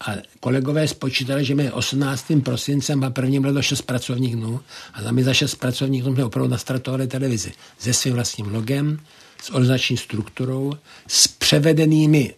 [0.00, 2.24] A kolegové spočítali, že my 18.
[2.44, 4.60] prosincem a prvním bylo 6 pracovních dnů
[4.94, 9.00] a za my za 6 pracovních dnů jsme opravdu nastartovali televizi se svým vlastním logem,
[9.42, 10.72] s organizační strukturou,
[11.06, 12.34] s převedenými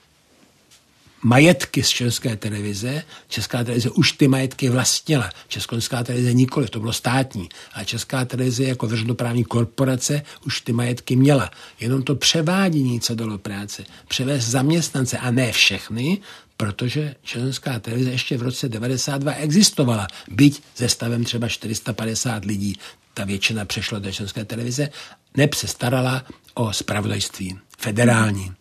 [1.23, 3.03] majetky z České televize.
[3.29, 5.31] Česká televize už ty majetky vlastnila.
[5.49, 7.49] Česká televize nikoli, to bylo státní.
[7.73, 11.51] A Česká televize jako veřejnoprávní korporace už ty majetky měla.
[11.81, 16.19] Jenom to převádění, co dalo práce, převést zaměstnance a ne všechny,
[16.57, 22.77] protože Česká televize ještě v roce 92 existovala, byť se stavem třeba 450 lidí.
[23.15, 24.89] Ta většina přešla do České televize,
[25.37, 28.53] neb se starala o spravodajství federální.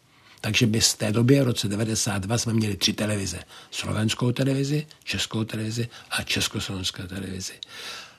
[0.41, 3.39] Takže by z té doby, v roce 92, jsme měli tři televize.
[3.71, 7.53] Slovenskou televizi, Českou televizi a Československou televizi.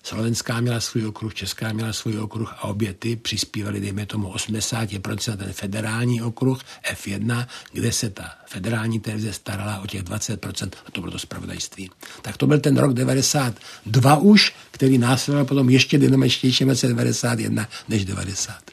[0.02, 5.36] Slovenská měla svůj okruh, Česká měla svůj okruh a obě ty přispívaly, dejme tomu, 80%
[5.36, 6.60] ten federální okruh
[6.92, 11.90] F1, kde se ta federální televize starala o těch 20% a to bylo to spravodajství.
[12.22, 17.68] Tak to byl ten rok 92 už, který následoval potom ještě dynamičtější v roce 91
[17.88, 18.70] než 90.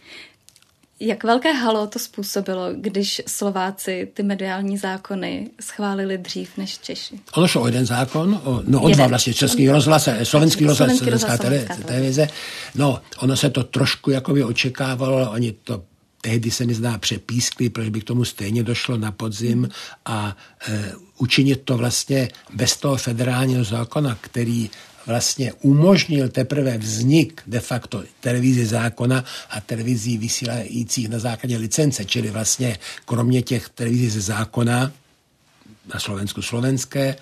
[1.00, 7.20] Jak velké halo to způsobilo, když Slováci ty mediální zákony schválili dřív než Češi?
[7.36, 11.38] Ono šlo o jeden zákon, o, no o dva vlastně, český rozhlas, slovenský rozhlas, slovenská
[11.86, 12.28] televize.
[12.76, 15.84] No, ono se to trošku jakoby očekávalo, oni to
[16.22, 19.70] tehdy se mi zdá přepískli, protože by k tomu stejně došlo na podzim
[20.06, 24.70] a e, učinit to vlastně bez toho federálního zákona, který
[25.08, 32.32] vlastně umožnil teprve vznik de facto televizi zákona a televizí vysílajících na základě licence, čili
[32.32, 34.91] vlastně kromě těch televizí ze zákona
[35.93, 37.15] na Slovensku slovenské,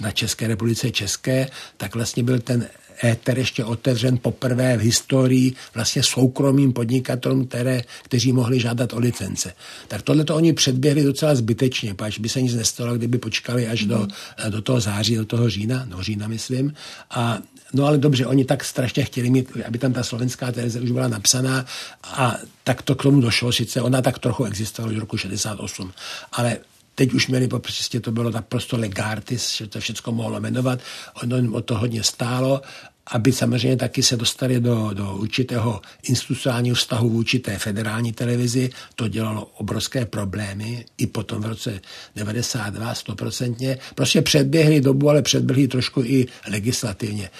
[0.00, 2.68] na České republice české, tak vlastně byl ten
[3.04, 9.52] éter ještě otevřen poprvé v historii vlastně soukromým podnikatelům, které, kteří mohli žádat o licence.
[9.88, 13.82] Tak tohle to oni předběhli docela zbytečně, pač by se nic nestalo, kdyby počkali až
[13.82, 13.88] mm.
[13.88, 14.50] do, mhm.
[14.50, 16.74] do toho září, do toho října, no října myslím.
[17.10, 17.38] A
[17.72, 21.08] No ale dobře, oni tak strašně chtěli mít, aby tam ta slovenská televize už byla
[21.08, 21.66] napsaná
[22.04, 25.92] a tak to k tomu došlo, sice ona tak trochu existovala už roku 68,
[26.32, 26.56] ale
[26.98, 30.80] teď už měli prostě to bylo naprosto legartis, že to všechno mohlo jmenovat,
[31.22, 32.62] ono o to hodně stálo
[33.10, 38.70] aby samozřejmě taky se dostali do, do určitého institucionálního vztahu vůči té federální televizi.
[38.94, 41.80] To dělalo obrovské problémy i potom v roce
[42.16, 43.78] 92 stoprocentně.
[43.94, 47.30] Prostě předběhli dobu, ale předběhli trošku i legislativně.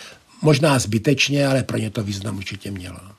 [0.42, 3.17] Možná zbytečně, ale pro ně to význam určitě mělo.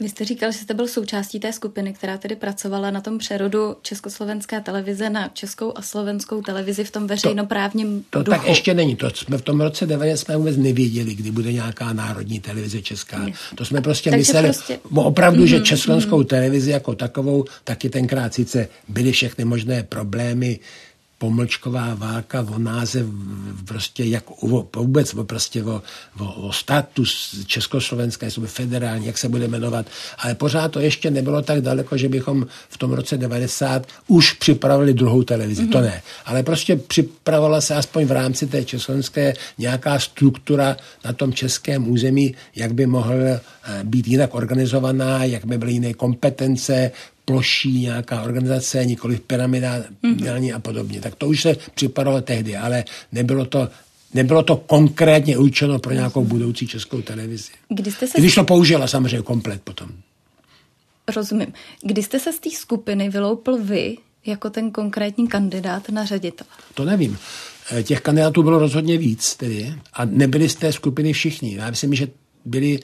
[0.00, 3.76] Vy jste říkal, že jste byl součástí té skupiny, která tedy pracovala na tom přerodu
[3.82, 8.38] československé televize na českou a slovenskou televizi v tom veřejnoprávním to, to duchu.
[8.38, 8.96] tak ještě není.
[8.96, 13.22] To jsme v tom roce 90 jsme vůbec nevěděli, kdy bude nějaká národní televize česká.
[13.26, 13.32] Je.
[13.54, 14.78] To jsme prostě Takže mysleli prostě...
[14.94, 16.26] opravdu, mm-hmm, že mhm, československou mm-hmm.
[16.26, 20.58] televizi jako takovou taky tenkrát sice byly všechny možné problémy,
[21.18, 23.06] pomlčková válka o název
[23.64, 25.82] prostě jak o, vůbec o, prostě o,
[26.18, 29.86] o, o status československé, jestli federální, jak se bude jmenovat,
[30.18, 34.94] ale pořád to ještě nebylo tak daleko, že bychom v tom roce 90 už připravili
[34.94, 35.72] druhou televizi, mm-hmm.
[35.72, 35.86] to mhm.
[35.86, 41.90] ne, ale prostě připravovala se aspoň v rámci té československé nějaká struktura na tom českém
[41.90, 43.40] území, jak by mohl eh,
[43.84, 46.90] být jinak organizovaná, jak by byly jiné kompetence,
[47.24, 50.56] ploší nějaká organizace, nikoli pyramidální mm-hmm.
[50.56, 51.00] a podobně.
[51.00, 53.68] Tak to už se připadalo tehdy, ale nebylo to
[54.14, 57.50] Nebylo to konkrétně určeno pro nějakou budoucí českou televizi.
[57.68, 58.20] Kdy jste se...
[58.20, 59.88] Když to použila samozřejmě komplet potom.
[61.16, 61.52] Rozumím.
[61.82, 66.46] Kdy jste se z té skupiny vyloupil vy jako ten konkrétní kandidát na ředitel?
[66.74, 67.18] To nevím.
[67.70, 71.54] Eh, těch kandidátů bylo rozhodně víc tedy a nebyli z té skupiny všichni.
[71.54, 72.08] Já myslím, že
[72.44, 72.80] byli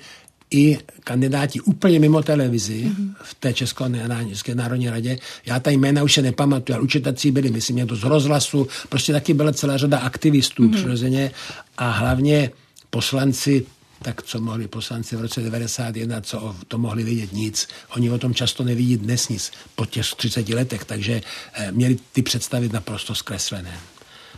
[0.50, 3.14] i kandidáti úplně mimo televizi mm-hmm.
[3.22, 5.18] v té České národní radě.
[5.46, 9.34] Já ta jména už se nepamatuju, ale určitě byli, myslím, někdo z rozhlasu, prostě taky
[9.34, 10.74] byla celá řada aktivistů mm-hmm.
[10.74, 11.30] přirozeně
[11.78, 12.50] a hlavně
[12.90, 13.66] poslanci
[14.02, 17.68] tak co mohli poslanci v roce 91, co o to mohli vědět nic.
[17.96, 22.22] Oni o tom často nevidí dnes nic po těch 30 letech, takže eh, měli ty
[22.22, 23.80] představy naprosto zkreslené.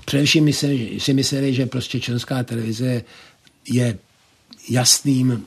[0.05, 3.03] Především si, si mysleli, že prostě česká televize
[3.69, 3.99] je
[4.69, 5.47] jasným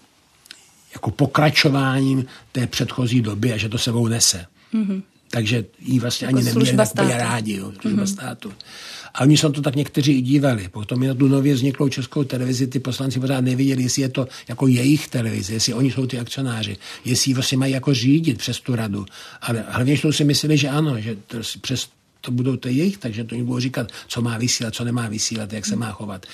[0.95, 4.45] jako pokračováním té předchozí doby a že to sebou nese.
[4.73, 5.01] Mm-hmm.
[5.29, 8.13] Takže jí vlastně jako ani neměli tak rádi, jo, služba mm-hmm.
[8.13, 8.53] státu.
[9.13, 10.67] A oni se to tak někteří i dívali.
[10.67, 14.67] Potom na tu nově vzniklou českou televizi ty poslanci pořád neviděli, jestli je to jako
[14.67, 18.75] jejich televize, jestli oni jsou ty akcionáři, jestli ji vlastně mají jako řídit přes tu
[18.75, 19.05] radu.
[19.41, 21.87] Ale hlavně si mysleli, že ano, že to, přes
[22.21, 25.53] to budou to jejich, takže to jim budou říkat, co má vysílat, co nemá vysílat,
[25.53, 26.25] jak se má chovat.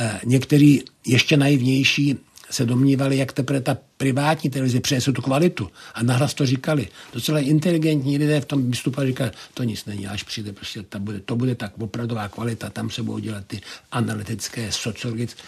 [0.00, 2.16] E, některý ještě naivnější
[2.50, 5.70] se domnívali, jak teprve ta privátní televize přinese tu kvalitu.
[5.94, 6.88] A nahlas to říkali.
[7.14, 11.20] Docela inteligentní lidé v tom vystupovali, říkali, to nic není, až přijde, prostě ta bude,
[11.20, 13.60] to bude tak opravdová kvalita, tam se budou dělat ty
[13.92, 15.42] analytické, sociologické,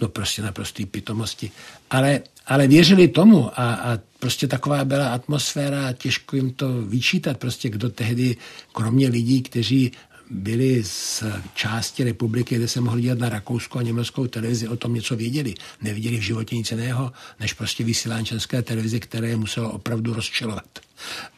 [0.00, 1.50] no prostě naprostý pitomosti.
[1.90, 7.68] Ale, ale věřili tomu a, a prostě taková byla atmosféra, těžko jim to vyčítat, prostě
[7.68, 8.36] kdo tehdy,
[8.72, 9.92] kromě lidí, kteří
[10.30, 14.94] byli z části republiky, kde se mohli dělat na rakouskou a německou televizi, o tom
[14.94, 15.54] něco věděli.
[15.82, 20.78] Neviděli v životě nic jiného, než prostě vysílání české televize, které je muselo opravdu rozčilovat.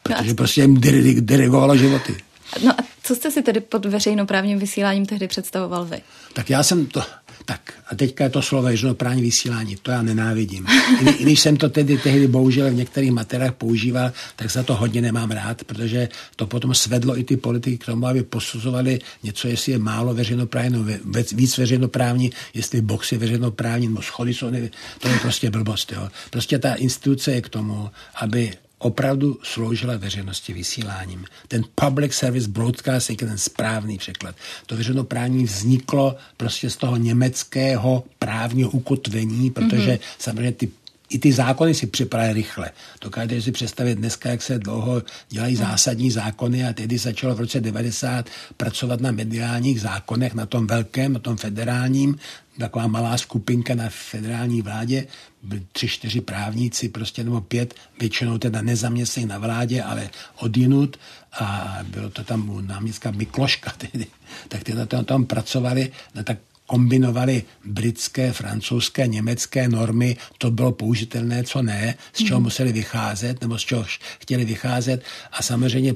[0.03, 0.81] Protože prostě jim
[1.21, 2.17] dirigovalo životy.
[2.65, 6.03] No a co jste si tedy pod veřejnoprávním vysíláním tehdy představoval vy?
[6.33, 7.03] Tak já jsem to,
[7.49, 10.67] tak a teďka je to slovo veřejnoprávní vysílání, to já nenávidím.
[11.01, 14.77] I, I když jsem to tedy tehdy bohužel v některých materiálech používal, tak za to
[14.77, 19.49] hodně nemám rád, protože to potom svedlo i ty politiky k tomu, aby posuzovali něco,
[19.49, 20.85] jestli je málo veřejnoprávní, no
[21.33, 25.93] víc veřejnoprávní, jestli box je veřejnoprávní, nebo schody jsou, nevím, to je prostě blbost.
[25.93, 26.09] Jo.
[26.31, 31.25] Prostě ta instituce je k tomu, aby opravdu sloužila veřejnosti vysíláním.
[31.49, 34.35] Ten public service broadcast je ten správný překlad.
[34.67, 40.01] To veřejnoprávní vzniklo prostě z toho německého právního ukotvení, protože mm-hmm.
[40.19, 40.71] samozřejmě ty
[41.09, 42.71] i ty zákony si připravili rychle.
[43.01, 47.61] Dokážete si představit dneska, jak se dlouho dělají zásadní zákony a tehdy začalo v roce
[47.61, 52.19] 90 pracovat na mediálních zákonech, na tom velkém, na tom federálním,
[52.59, 55.07] taková malá skupinka na federální vládě,
[55.43, 60.97] byli tři, čtyři právníci, prostě nebo pět, většinou teda nezaměstnaní na vládě, ale odinut
[61.33, 64.07] a bylo to tam u náměstka Mikloška tedy,
[64.49, 70.73] tak ty na tom, tom pracovali, no tak kombinovali britské, francouzské, německé normy, to bylo
[70.73, 72.45] použitelné, co ne, z čeho mm.
[72.45, 73.85] museli vycházet, nebo z čeho
[74.21, 75.03] chtěli vycházet
[75.33, 75.95] a samozřejmě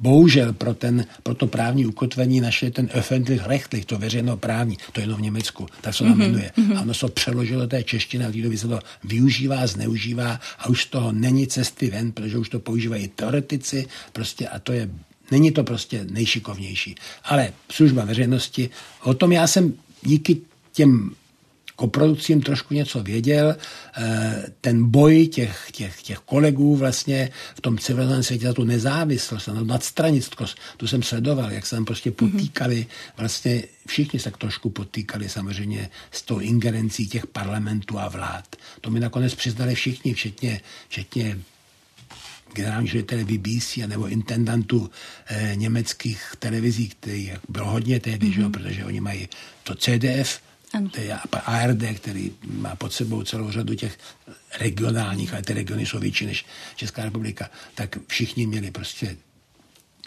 [0.00, 3.98] Bohužel pro, ten, pro to právní ukotvení našli ten öffentlich rechtlich, to
[4.36, 6.16] právní, to je jenom v Německu, tak se to mm-hmm.
[6.16, 6.52] jmenuje.
[6.56, 6.78] Mm-hmm.
[6.78, 10.82] A ono se přeložilo do té češtiny a lidově se to využívá, zneužívá a už
[10.82, 14.90] z toho není cesty ven, protože už to používají teoretici prostě a to je
[15.30, 16.94] Není to prostě nejšikovnější.
[17.24, 18.70] Ale služba veřejnosti,
[19.02, 20.40] o tom já jsem díky
[20.72, 21.10] těm
[21.80, 23.56] koproducím trošku něco věděl.
[23.96, 29.46] Eh, ten boj těch, těch, těch kolegů vlastně v tom civilizovaném světě za tu nezávislost,
[29.46, 32.86] na nadstranickost, tu jsem sledoval, jak se tam prostě potýkali,
[33.16, 38.56] vlastně všichni se tak trošku potýkali samozřejmě s tou ingerencí těch parlamentů a vlád.
[38.80, 41.38] To mi nakonec přiznali všichni, včetně, včetně
[42.54, 44.90] generální ředitele BBC nebo intendantů
[45.26, 48.34] eh, německých televizí, který bylo hodně tehdy, mm-hmm.
[48.34, 48.52] že, mhm.
[48.52, 49.28] protože oni mají
[49.64, 50.40] to CDF,
[50.72, 50.90] ano.
[51.32, 53.98] ARD, který má pod sebou celou řadu těch
[54.58, 56.46] regionálních, ale ty regiony jsou větší než
[56.76, 59.16] Česká republika, tak všichni měli prostě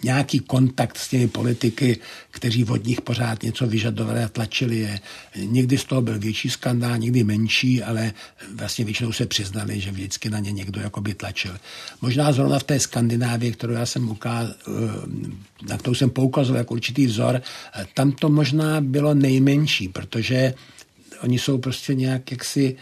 [0.04, 1.98] nějaký kontakt s těmi politiky,
[2.32, 5.00] kteří od nich pořád něco vyžadovali a tlačili je.
[5.36, 8.14] Někdy z toho byl větší skandál, někdy menší, ale
[8.54, 11.58] vlastně většinou se přiznali, že vždycky na ně někdo jakoby tlačil.
[12.02, 14.56] Možná zrovna v té Skandinávii, kterou já jsem ukázal,
[15.70, 17.42] na kterou jsem poukazoval jako určitý vzor,
[17.94, 20.54] tam to možná bylo nejmenší, protože
[21.22, 22.76] oni jsou prostě nějak jaksi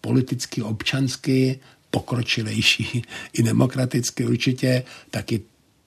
[0.00, 1.60] politicky, občansky
[1.90, 5.40] pokročilejší i demokraticky určitě, taky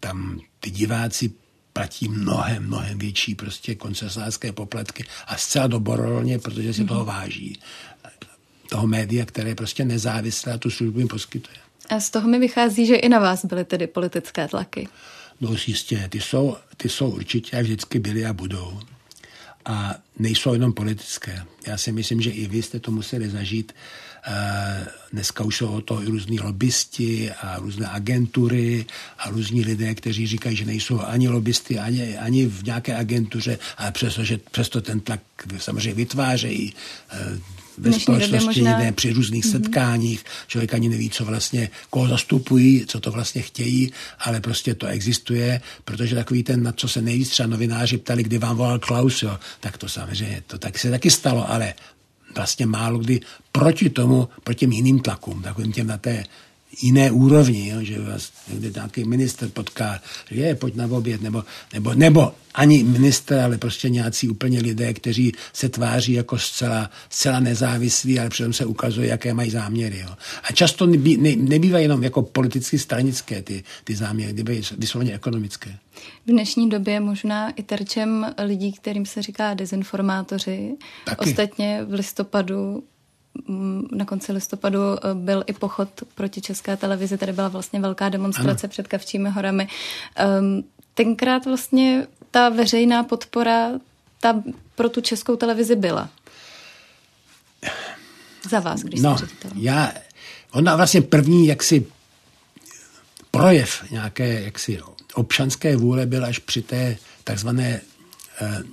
[0.03, 1.31] tam ty diváci
[1.73, 6.87] platí mnohem, mnohem větší prostě koncesářské poplatky a zcela dobrovolně, protože si mm-hmm.
[6.87, 7.59] toho váží.
[8.69, 11.57] Toho média, které je prostě nezávislé a tu službu jim poskytuje.
[11.89, 14.87] A z toho mi vychází, že i na vás byly tedy politické tlaky.
[15.41, 18.79] No jistě, ty jsou, ty jsou určitě a vždycky byly a budou.
[19.65, 21.45] A nejsou jenom politické.
[21.67, 24.12] Já si myslím, že i vy jste to museli zažít Eh,
[25.11, 28.85] dneska už jsou o to i různí lobbysti a různé agentury
[29.17, 33.91] a různí lidé, kteří říkají, že nejsou ani lobbysty, ani, ani v nějaké agentuře, ale
[33.91, 35.19] přesto, že přesto ten tlak
[35.57, 36.73] samozřejmě vytvářejí
[37.11, 37.39] eh,
[37.77, 38.77] ve společnosti, možná...
[38.77, 39.51] ne, při různých mm-hmm.
[39.51, 40.23] setkáních.
[40.47, 45.61] Člověk ani neví, co vlastně, koho zastupují, co to vlastně chtějí, ale prostě to existuje,
[45.85, 49.39] protože takový ten, na co se nejvíc třeba novináři ptali, kdy vám volal Klaus, jo,
[49.59, 51.73] tak to samozřejmě, to tak se taky stalo, ale
[52.35, 53.21] vlastně málo kdy
[53.51, 56.23] proti tomu, proti těm jiným tlakům, takovým těm na té
[56.81, 59.99] jiné úrovni, jo, že vás někde nějaký minister potká,
[60.31, 61.43] že je, pojď na oběd, nebo,
[61.73, 67.39] nebo, nebo ani minister, ale prostě nějací úplně lidé, kteří se tváří jako zcela, zcela
[67.39, 69.99] nezávislí, ale přitom se ukazuje, jaké mají záměry.
[69.99, 70.15] Jo.
[70.43, 75.77] A často nebý, ne, nebývají jenom jako politicky stranické ty, ty záměry, nebývají vysloveně ekonomické.
[76.25, 80.75] V dnešní době možná i terčem lidí, kterým se říká dezinformátoři.
[81.05, 81.29] Taky.
[81.29, 82.83] Ostatně v listopadu
[83.91, 88.67] na konci listopadu eh, byl i pochod proti české televizi, tady byla vlastně velká demonstrace
[88.67, 88.71] ano.
[88.71, 89.67] před Kavčími horami.
[90.39, 90.63] Um,
[90.93, 93.71] tenkrát vlastně ta veřejná podpora
[94.19, 94.43] ta
[94.75, 96.09] pro tu českou televizi byla.
[98.49, 99.93] Za vás, když no, jste já,
[100.51, 101.85] ona vlastně první jaksi
[103.31, 104.79] projev nějaké jaksi
[105.13, 107.81] občanské vůle byl až při té takzvané
[108.41, 108.63] eh,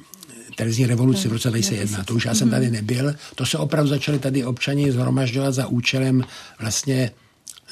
[0.61, 2.04] televizní revoluci v roce 2001.
[2.04, 3.14] To už já jsem tady nebyl.
[3.34, 6.24] To se opravdu začali tady občani zhromažďovat za účelem
[6.61, 7.11] vlastně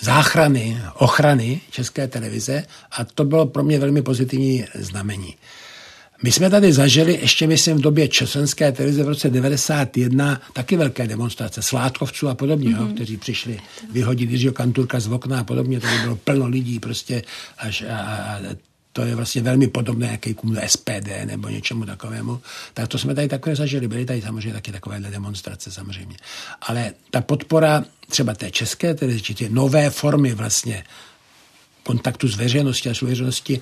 [0.01, 5.35] záchrany, ochrany české televize a to bylo pro mě velmi pozitivní znamení.
[6.23, 11.07] My jsme tady zažili ještě, myslím, v době české televize v roce 91 taky velké
[11.07, 12.89] demonstrace sládkovců a podobně, mm-hmm.
[12.89, 13.61] jo, kteří přišli
[13.93, 15.81] vyhodit Jiřího Kanturka z okna a podobně.
[15.81, 17.23] Tady bylo plno lidí prostě
[17.59, 18.41] až a, a
[18.93, 20.35] to je vlastně velmi podobné jaké
[20.67, 22.41] SPD nebo něčemu takovému.
[22.75, 23.89] Tak to jsme tady takové zažili.
[23.89, 26.17] Byly tady samozřejmě taky takovéhle demonstrace samozřejmě.
[26.63, 30.85] Ale ta podpora třeba té české tedy ty nové formy vlastně
[31.83, 33.61] kontaktu s veřejností a s veřejností,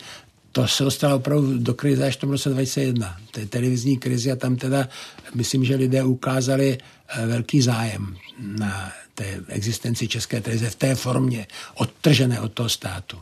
[0.53, 3.17] to se dostalo opravdu do krize až v tom roce 2001.
[3.31, 4.89] Té televizní krizi a tam teda
[5.35, 11.47] myslím, že lidé ukázali eh, velký zájem na té existenci české televize v té formě,
[11.75, 13.19] odtržené od toho státu.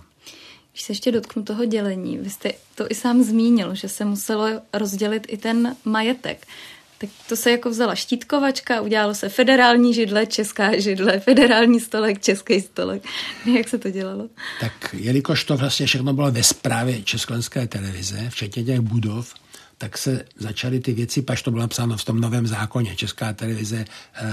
[0.75, 4.47] Když se ještě dotknu toho dělení, vy jste to i sám zmínil, že se muselo
[4.73, 6.47] rozdělit i ten majetek.
[6.99, 12.61] Tak to se jako vzala štítkovačka, udělalo se federální židle, česká židle, federální stolek, český
[12.61, 13.03] stolek.
[13.57, 14.29] Jak se to dělalo?
[14.61, 19.35] Tak jelikož to vlastně všechno bylo ve správě Československé televize, včetně těch budov,
[19.85, 23.77] tak se začaly ty věci, paž to bylo napsáno v tom novém zákoně, Česká televize,
[23.77, 24.31] e, e,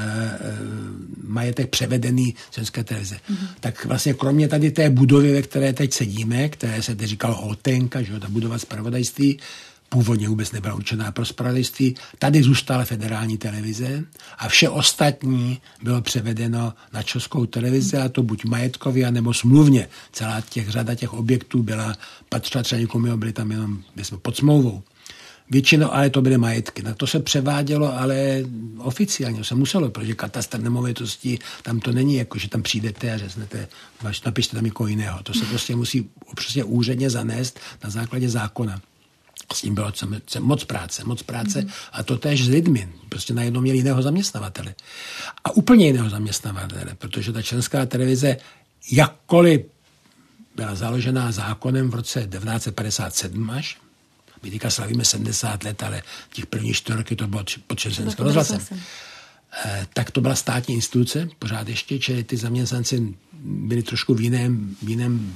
[1.24, 3.16] majetek převedený České televize.
[3.16, 3.48] Mm-hmm.
[3.60, 8.02] Tak vlastně kromě tady té budovy, ve které teď sedíme, které se teď říkalo Hotenka,
[8.02, 9.40] že ta budova zpravodajství,
[9.90, 11.96] původně vůbec nebyla určená pro spravodajství.
[12.20, 14.04] Tady zůstala federální televize
[14.38, 19.90] a vše ostatní bylo převedeno na českou televizi a to buď majetkově, nebo smluvně.
[20.12, 21.96] Celá těch řada těch objektů byla
[22.30, 24.84] patřila třeba někomu, byli tam jenom jsme pod smlouvou.
[25.52, 26.84] Většinou ale to byly majetky.
[26.84, 28.44] Na to se převádělo, ale
[28.78, 33.68] oficiálně se muselo, protože katastr nemovitostí, tam to není jako, že tam přijdete a řeknete,
[34.26, 35.24] napište tam někoho jiného.
[35.24, 38.82] To se prostě musí prostě úředně zanést na základě zákona.
[39.54, 39.92] S tím bylo
[40.40, 41.72] moc práce, moc práce mm-hmm.
[41.92, 42.90] a to též s lidmi.
[43.10, 44.76] Prostě najednou měli jiného zaměstnavatele.
[45.44, 48.38] A úplně jiného zaměstnavatele, protože ta členská televize
[48.92, 49.62] jakkoliv
[50.56, 53.78] byla založená zákonem v roce 1957 až,
[54.44, 58.60] my teďka slavíme 70 let, ale těch prvních čtyři roky to bylo pod Českým rozhlasem.
[59.66, 63.14] Eh, tak to byla státní instituce, pořád ještě, čili ty zaměstnanci
[63.44, 65.36] byli trošku v jiném, v jiném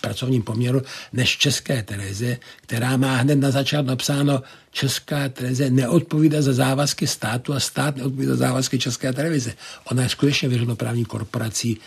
[0.00, 0.82] pracovním poměru
[1.12, 7.54] než České televize, která má hned na začátku napsáno Česká televize neodpovídá za závazky státu
[7.54, 9.54] a stát neodpovídá za závazky České televize.
[9.84, 11.78] Ona je skutečně veřejnoprávní korporací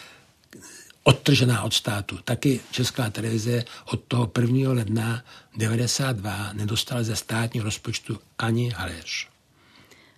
[1.03, 2.19] odtržená od státu.
[2.23, 4.73] Taky Česká televize od toho 1.
[4.73, 5.23] ledna
[5.57, 9.33] 92 nedostala ze státního rozpočtu ani haléř.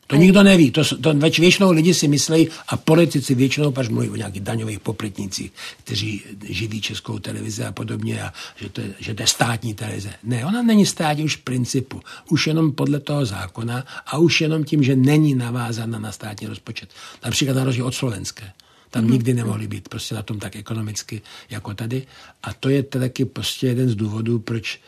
[0.08, 0.72] To nikdo neví.
[0.72, 5.52] To, to většinou lidi si myslí a politici většinou paž mluví o nějakých daňových popletnicích,
[5.84, 10.14] kteří živí českou televizi a podobně a že to, je, že to je státní televize.
[10.24, 12.02] Ne, ona není státní už v principu.
[12.30, 16.90] Už jenom podle toho zákona a už jenom tím, že není navázána na státní rozpočet.
[17.24, 18.52] Například na rozdíl od Slovenské.
[18.90, 19.12] Tam mm-hmm.
[19.12, 22.08] nikdy nemohli být prostě na tom tak ekonomicky jako tady.
[22.44, 24.80] A to je taky prostě jeden z důvodů, proč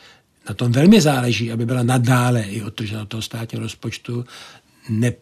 [0.48, 4.24] na tom velmi záleží, aby byla nadále i odtržena od toho státního rozpočtu,
[4.88, 5.12] ne,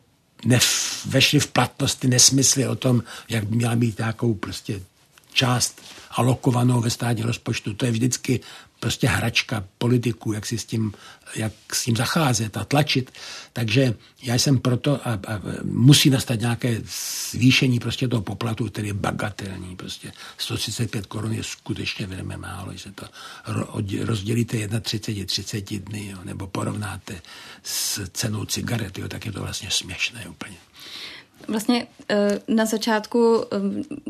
[0.44, 0.58] ne
[1.06, 4.80] vešly v platnost ty nesmysly o tom, jak by měla být nějakou prostě
[5.32, 7.74] část alokovanou ve státním rozpočtu.
[7.74, 8.40] To je vždycky
[8.80, 10.92] prostě hračka politiků, jak si s tím,
[11.34, 13.10] jak s tím zacházet a tlačit.
[13.52, 16.82] Takže já jsem proto a, a musí nastat nějaké
[17.30, 19.76] zvýšení prostě toho poplatu, který je bagatelní.
[19.76, 23.06] Prostě 135 korun je skutečně velmi málo, že to
[24.04, 27.20] rozdělíte 31 30 dny, jo, nebo porovnáte
[27.62, 30.56] s cenou cigaret, jo, tak je to vlastně směšné úplně.
[31.48, 33.56] Vlastně eh, na začátku, eh,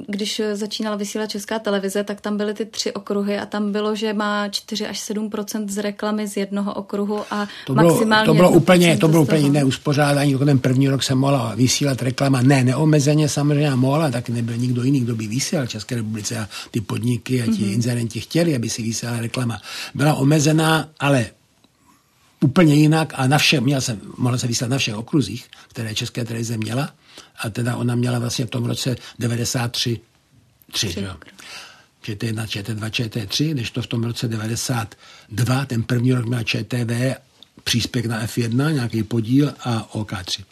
[0.07, 4.13] když začínala vysílat Česká televize, tak tam byly ty tři okruhy a tam bylo, že
[4.13, 8.51] má 4 až 7% z reklamy z jednoho okruhu a to bylo, maximálně to bylo
[8.51, 10.33] úplně, to bylo úplně jiné uspořádání.
[10.33, 14.83] Jako ten první rok se mohla vysílat reklama, ne neomezeně samozřejmě mohla, tak nebyl nikdo
[14.83, 17.73] jiný, kdo by vysílal České republice a ty podniky a ti mm-hmm.
[17.73, 19.61] inzerenti chtěli, aby si vysílala reklama.
[19.95, 21.27] Byla omezená, ale
[22.41, 26.25] úplně jinak a na všem, měla se, mohla se vysílat na všech okruzích, které České
[26.25, 26.91] televize měla
[27.39, 30.01] a teda ona měla vlastně v tom roce 93
[30.73, 31.11] 3, že?
[32.05, 37.17] ČT1, ČT2, ČT3, když to v tom roce 92, ten první rok měla ČTV,
[37.65, 40.45] příspěch na F1, nějaký podíl a OK3.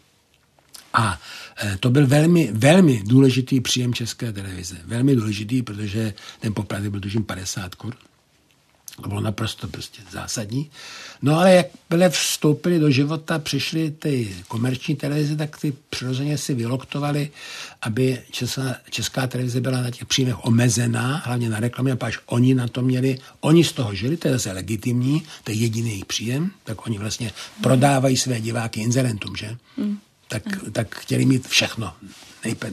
[0.95, 1.21] A
[1.65, 4.77] e, to byl velmi, velmi důležitý příjem České televize.
[4.85, 7.99] Velmi důležitý, protože ten poplatek byl tužím 50 korun.
[9.03, 10.71] To bylo naprosto prostě zásadní.
[11.23, 16.55] No ale jak byly vstoupili do života, přišly ty komerční televize, tak ty přirozeně si
[16.55, 17.31] vyloktovali,
[17.83, 22.55] aby česká, česká televize byla na těch příjmech omezená, hlavně na reklamě, a až oni
[22.55, 26.05] na to měli, oni z toho žili, to je zase legitimní, to je jediný jejich
[26.05, 27.33] příjem, tak oni vlastně
[27.63, 29.57] prodávají své diváky inzerentům, že?
[29.77, 29.99] Mm.
[30.29, 30.43] Tak,
[30.73, 31.93] tak chtěli mít všechno,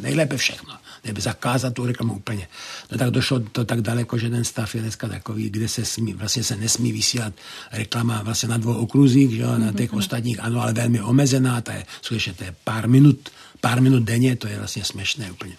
[0.01, 0.73] nejlépe všechno
[1.05, 2.47] nebo zakázat tu reklamu úplně.
[2.91, 6.13] No tak došlo to tak daleko, že ten stav je dneska takový, kde se smí,
[6.13, 7.33] vlastně se nesmí vysílat
[7.71, 9.97] reklama vlastně na dvou okruzích, že, na těch mm-hmm.
[9.97, 13.29] ostatních ano, ale velmi omezená, to je skutečně to je pár minut,
[13.61, 15.55] pár minut denně, to je vlastně směšné úplně.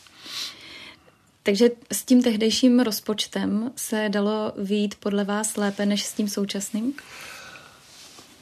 [1.42, 6.92] Takže s tím tehdejším rozpočtem se dalo výjít podle vás lépe než s tím současným?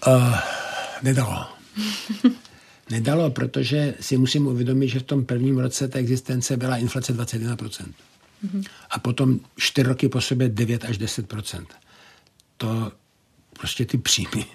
[0.07, 0.39] Uh,
[1.03, 1.47] nedalo.
[2.91, 7.93] nedalo, protože si musím uvědomit, že v tom prvním roce té existence byla inflace 21%.
[8.45, 8.65] Mm-hmm.
[8.91, 11.67] A potom čtyři roky po sobě 9 až 10%.
[12.57, 12.93] To
[13.53, 14.47] prostě ty příjmy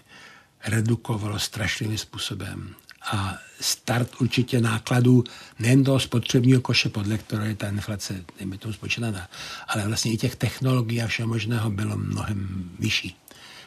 [0.66, 2.76] redukovalo strašlivým způsobem.
[3.12, 5.24] A start určitě nákladů
[5.60, 9.30] nejen toho spotřebního koše, podle kterého je ta inflace, nejme tomu spočítaná,
[9.68, 13.16] ale vlastně i těch technologií a všeho možného bylo mnohem vyšší,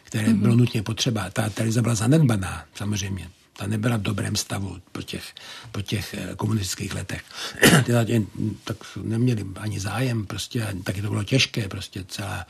[0.05, 0.41] které mm-hmm.
[0.41, 1.31] bylo nutně potřeba.
[1.31, 5.35] Ta televize byla zanedbaná, samozřejmě ta nebyla v dobrém stavu po těch,
[5.73, 7.23] po těch eh, komunistických letech.
[7.85, 7.93] Ty
[8.65, 12.47] tak neměli ani zájem, prostě, taky to bylo těžké, prostě celá,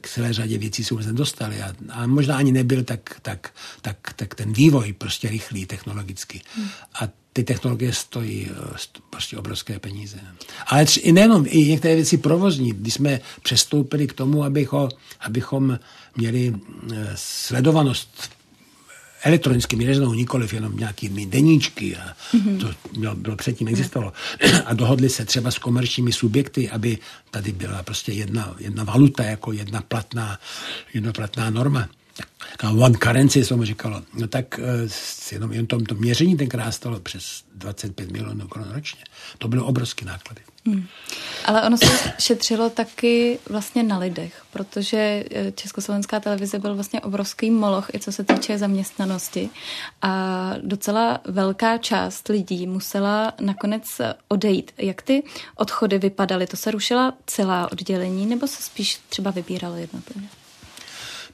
[0.00, 3.52] k celé řadě věcí se vůbec nedostali a, a možná ani nebyl tak, tak,
[3.82, 6.40] tak, tak ten vývoj prostě rychlý technologicky.
[6.56, 6.68] Hmm.
[6.94, 8.76] A ty technologie stojí eh,
[9.10, 10.16] prostě obrovské peníze.
[10.66, 12.72] Ale tři, i nejenom, i některé věci provozní.
[12.72, 14.88] Když jsme přestoupili k tomu, abychom,
[15.20, 15.78] abychom
[16.16, 16.54] měli
[16.92, 17.16] eh,
[19.26, 22.60] sledovanost elektronickými neřenou, nikoliv jenom nějakými deníčky, a mm-hmm.
[22.60, 24.12] to bylo, bylo předtím existovalo,
[24.64, 26.98] a dohodli se třeba s komerčními subjekty, aby
[27.30, 30.38] tady byla prostě jedna, jedna valuta, jako jedna platná,
[30.94, 31.88] jedna platná norma.
[32.62, 34.02] One currency, se mu říkalo.
[34.14, 39.00] No tak eh, jenom, jen tom, to měření tenkrát stalo přes 25 milionů korun ročně.
[39.38, 40.40] To byly obrovské náklady.
[40.66, 40.86] Hmm.
[41.44, 47.50] Ale ono se šetřilo taky vlastně na lidech, protože eh, Československá televize byl vlastně obrovský
[47.50, 49.50] moloch, i co se týče zaměstnanosti.
[50.02, 54.72] A docela velká část lidí musela nakonec odejít.
[54.78, 55.22] Jak ty
[55.56, 56.46] odchody vypadaly?
[56.46, 60.28] To se rušila celá oddělení, nebo se spíš třeba vybíralo jednotlivě?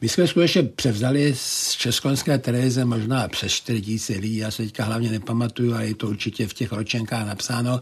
[0.02, 4.84] My jsme skutečně převzali z Československé televize možná přes 4 tisíce lidí, já se teďka
[4.84, 7.80] hlavně nepamatuju, ale je to určitě v těch ročenkách napsáno.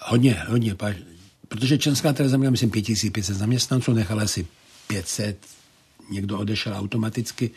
[0.00, 0.76] Hodně, hodně,
[1.48, 4.46] protože Česká televize měla, myslím, 5500 zaměstnanců, nechala asi
[4.86, 5.46] 500,
[6.10, 7.50] někdo odešel automaticky,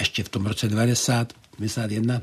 [0.00, 2.20] ještě v tom roce 90, 91,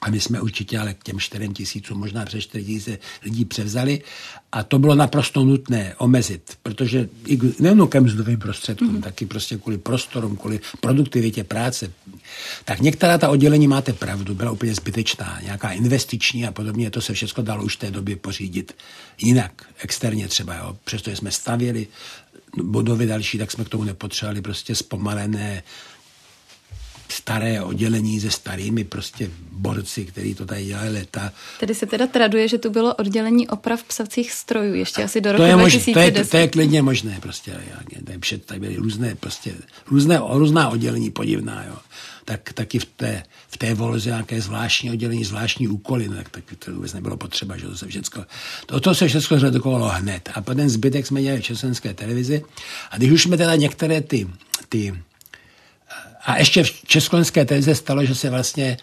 [0.00, 4.02] a my jsme určitě ale k těm 4 tisícům, možná přes 4 tisíce lidí převzali
[4.52, 9.02] a to bylo naprosto nutné omezit, protože i nejenom ke mzdovým prostředkům, mm.
[9.02, 11.92] taky prostě kvůli prostorům, kvůli produktivitě práce.
[12.64, 17.14] Tak některá ta oddělení, máte pravdu, byla úplně zbytečná, nějaká investiční a podobně, to se
[17.14, 18.76] všechno dalo už v té době pořídit
[19.18, 20.76] jinak, externě třeba, jo.
[20.84, 21.86] přestože jsme stavěli
[22.56, 25.62] budovy další, tak jsme k tomu nepotřebovali prostě zpomalené
[27.12, 31.32] staré oddělení se starými prostě borci, kteří to tady dělali leta.
[31.60, 35.42] Tedy se teda traduje, že tu bylo oddělení oprav psacích strojů, ještě asi do roku
[35.42, 35.90] to je 2010.
[35.90, 37.52] Mož, to, je, to je klidně možné, prostě.
[38.04, 39.54] Tady, tady byly různé, prostě,
[39.86, 41.76] různé, různá oddělení podivná, jo.
[42.24, 46.44] Tak, taky v té, v té volze nějaké zvláštní oddělení, zvláštní úkoly, no, tak, tak
[46.58, 48.24] to vůbec nebylo potřeba, že to se všechno,
[48.66, 50.28] to, to se všechno zredukovalo hned.
[50.34, 52.44] A potom zbytek jsme dělali v české televizi.
[52.90, 54.28] A když už jsme teda některé ty,
[54.68, 54.94] ty
[56.24, 58.76] a ještě v Československé televize stalo, že se vlastně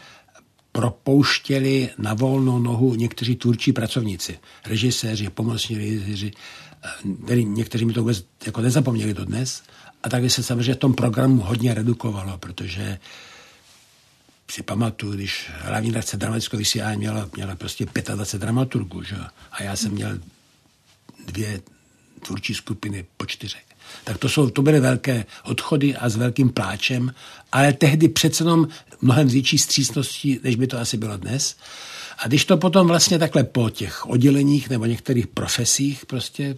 [0.71, 6.31] propouštěli na volnou nohu někteří tvůrčí pracovníci, režiséři, pomocní režiséři,
[7.25, 9.63] který někteří mi to vůbec jako nezapomněli do dnes.
[10.03, 12.99] A tak se samozřejmě v tom programu hodně redukovalo, protože
[14.51, 19.15] si pamatuju, když hlavní redakce dramatického vysílání měla, měla prostě 25 dramaturgů, že?
[19.51, 20.19] a já jsem měl
[21.25, 21.61] dvě
[22.25, 23.65] tvůrčí skupiny po čtyřech.
[24.03, 27.13] Tak to, jsou, to byly velké odchody a s velkým pláčem,
[27.51, 28.67] ale tehdy přece jenom
[29.01, 31.55] mnohem větší střísností, než by to asi bylo dnes.
[32.17, 36.57] A když to potom vlastně takhle po těch odděleních nebo některých profesích prostě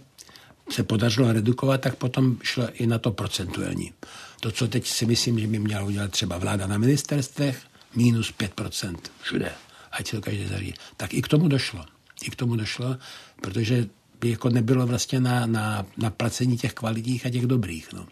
[0.69, 3.93] se podařilo redukovat, tak potom šlo i na to procentuální.
[4.39, 7.61] To, co teď si myslím, že by měla udělat třeba vláda na ministerstvech,
[7.95, 9.51] minus 5% všude,
[9.91, 10.73] ať se to každý zaří.
[10.97, 11.85] Tak i k tomu došlo.
[12.23, 12.97] I k tomu došlo,
[13.41, 13.85] protože
[14.19, 17.93] by jako nebylo vlastně na, na, na placení těch kvalitních a těch dobrých.
[17.93, 18.05] No.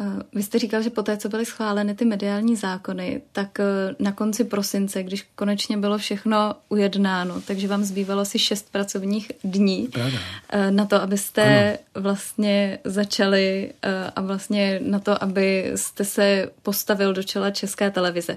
[0.00, 3.64] Eh, vy jste říkal, že poté, co byly schváleny ty mediální zákony, tak eh,
[3.98, 9.88] na konci prosince, když konečně bylo všechno ujednáno, takže vám zbývalo asi šest pracovních dní
[9.92, 10.18] Pravda.
[10.48, 12.04] Eh, na to, abyste ano.
[12.04, 13.72] vlastně začali
[14.16, 18.36] a vlastně na to, abyste se postavil do čela České televize.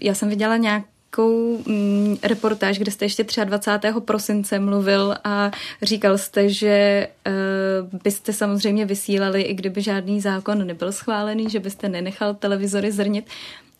[0.00, 3.88] Já jsem viděla nějak takovou mm, reportáž, kde jste ještě 23.
[4.00, 5.50] prosince mluvil a
[5.82, 7.08] říkal jste, že
[7.92, 13.26] uh, byste samozřejmě vysílali, i kdyby žádný zákon nebyl schválený, že byste nenechal televizory zrnit.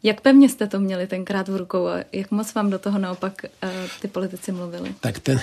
[0.02, 3.32] Jak pevně jste to měli tenkrát v rukou a jak moc vám do toho naopak
[3.62, 3.70] uh,
[4.00, 4.94] ty politici mluvili?
[5.00, 5.40] Tak ten,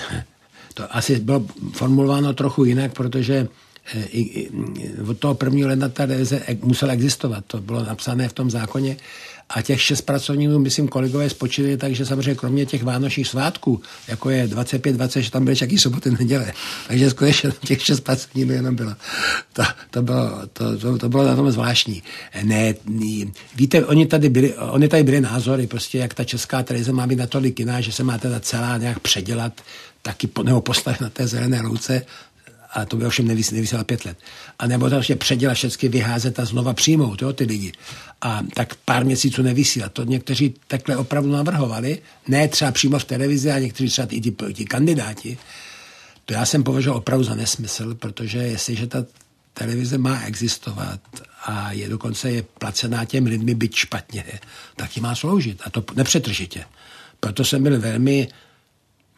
[0.74, 3.48] to asi bylo formulováno trochu jinak, protože
[3.94, 4.50] eh, i, i,
[5.10, 7.44] od toho prvního ledna ta revize musela existovat.
[7.46, 8.96] To bylo napsané v tom zákoně
[9.48, 14.30] a těch šest pracovníků, myslím, kolegové spočili tak, že samozřejmě kromě těch vánočních svátků, jako
[14.30, 16.52] je 25, 20, že tam byly všaký soboty, neděle.
[16.88, 18.92] Takže skutečně těch šest pracovníků jenom bylo.
[19.52, 22.02] To, to, bylo, to, to, to bylo na tom zvláštní.
[22.42, 22.74] Ne,
[23.56, 27.18] víte, oni tady byli, oni tady byli názory, prostě jak ta česká televize má být
[27.18, 29.52] natolik jiná, že se má teda celá nějak předělat,
[30.02, 32.02] taky po, nebo postavit na té zelené louce,
[32.74, 34.18] a to by ovšem nevysílal pět let.
[34.58, 37.72] A nebo to ještě předělat všechny vyházet a znova přijmout, jo, ty lidi.
[38.20, 39.92] A tak pár měsíců nevysílat.
[39.92, 41.98] To někteří takhle opravdu navrhovali,
[42.28, 45.38] ne třeba přímo v televizi, a někteří třeba i ti, ti kandidáti.
[46.24, 49.04] To já jsem považoval opravdu za nesmysl, protože jestliže ta
[49.54, 51.00] televize má existovat
[51.44, 54.24] a je dokonce je placená těm lidmi byť špatně,
[54.76, 55.62] tak ji má sloužit.
[55.64, 56.64] A to nepřetržitě.
[57.20, 58.28] Proto jsem byl velmi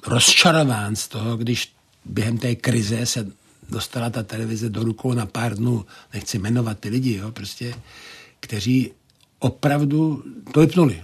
[0.06, 1.72] rozčarován z toho, když
[2.04, 3.26] během té krize se
[3.70, 7.74] dostala ta televize do rukou na pár dnů, nechci jmenovat ty lidi, jo, prostě,
[8.40, 8.90] kteří
[9.38, 11.02] opravdu to vypnuli.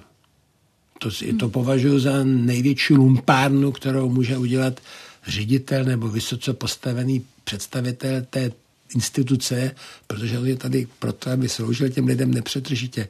[0.99, 1.11] To,
[1.41, 4.81] to považuji za největší lumpárnu, kterou může udělat
[5.27, 8.53] ředitel nebo vysoce postavený představitel té
[8.95, 9.75] instituce,
[10.07, 13.09] protože on je tady proto, aby sloužil těm lidem nepřetržitě.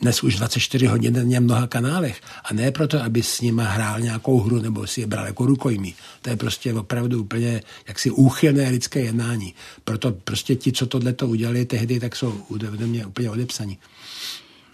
[0.00, 2.20] Dnes už 24 hodin denně mnoha kanálech.
[2.44, 5.94] A ne proto, aby s nimi hrál nějakou hru nebo si je bral jako rukojmí.
[6.22, 9.54] To je prostě opravdu úplně jaksi úchylné lidské jednání.
[9.84, 13.78] Proto prostě ti, co tohle to udělali tehdy, tak jsou ode mě úplně odepsaní.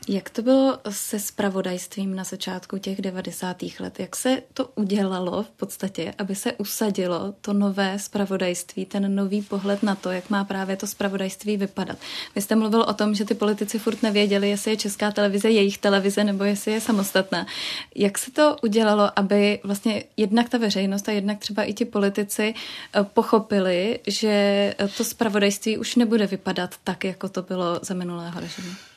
[0.08, 3.62] Jak to bylo se spravodajstvím na začátku těch 90.
[3.80, 4.00] let?
[4.00, 9.82] Jak se to udělalo v podstatě, aby se usadilo to nové spravodajství, ten nový pohled
[9.82, 11.98] na to, jak má právě to spravodajství vypadat?
[12.34, 15.78] Vy jste mluvil o tom, že ty politici furt nevěděli, jestli je česká televize jejich
[15.78, 17.46] televize nebo jestli je samostatná.
[17.94, 22.54] Jak se to udělalo, aby vlastně jednak ta veřejnost a jednak třeba i ti politici
[22.94, 28.91] eh, pochopili, že to spravodajství už nebude vypadat tak, jako to bylo za minulého režimu?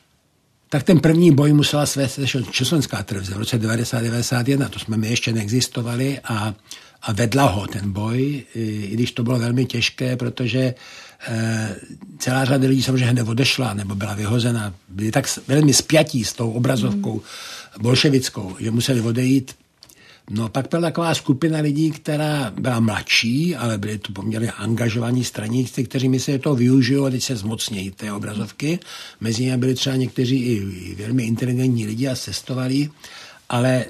[0.76, 2.19] Tak ten první boj musela svést
[2.51, 6.53] Československá televize v roce 1991, to jsme my ještě neexistovali a,
[7.01, 10.59] a vedla ho ten boj, i když to bylo velmi těžké, protože
[11.28, 11.76] e,
[12.19, 16.51] celá řada lidí samozřejmě hned odešla nebo byla vyhozena, byli tak velmi spjatí s tou
[16.51, 17.84] obrazovkou mm.
[17.84, 19.55] bolševickou, že museli odejít
[20.30, 25.84] No pak byla taková skupina lidí, která byla mladší, ale byli to poměrně angažovaní straníci,
[25.84, 28.80] kteří mi se to využijou a teď se zmocnějí té obrazovky.
[29.19, 32.89] Mezi nimi byli třeba někteří i, velmi inteligentní lidi a cestovali,
[33.49, 33.86] ale e,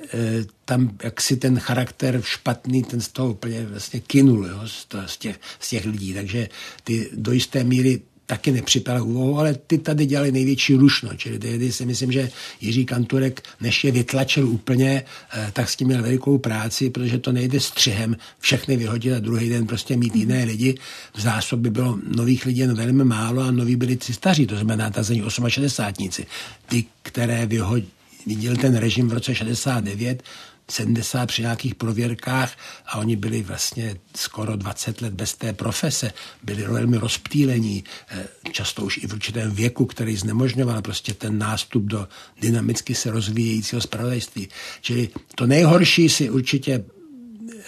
[0.66, 5.18] tam jaksi ten charakter špatný, ten z toho úplně vlastně kinul jo, z, to, z,
[5.18, 6.14] těch, z těch lidí.
[6.14, 6.50] Takže
[6.84, 11.10] ty do jisté míry taky nepřipala úvahu, ale ty tady dělali největší rušno.
[11.18, 12.30] Čili tehdy si myslím, že
[12.62, 15.04] Jiří Kanturek, než je vytlačil úplně,
[15.34, 19.50] eh, tak s tím měl velikou práci, protože to nejde střihem všechny vyhodit a druhý
[19.50, 20.76] den prostě mít jiné lidi.
[21.14, 24.90] V zásobě bylo nových lidí jen velmi málo a noví byli tři staří, to znamená
[24.90, 26.26] tazení 68.
[26.68, 27.96] Ty, které vyhodili
[28.26, 30.24] viděl ten režim v roce 69,
[30.70, 36.14] 70 při nějakých prověrkách a oni byli vlastně skoro 20 let bez té profese,
[36.44, 41.84] byli velmi rozptýlení, eh, často už i v určitém věku, který znemožňoval prostě ten nástup
[41.84, 42.08] do
[42.42, 44.50] dynamicky se rozvíjejícího spravodajství.
[44.82, 46.86] Čili to nejhorší si určitě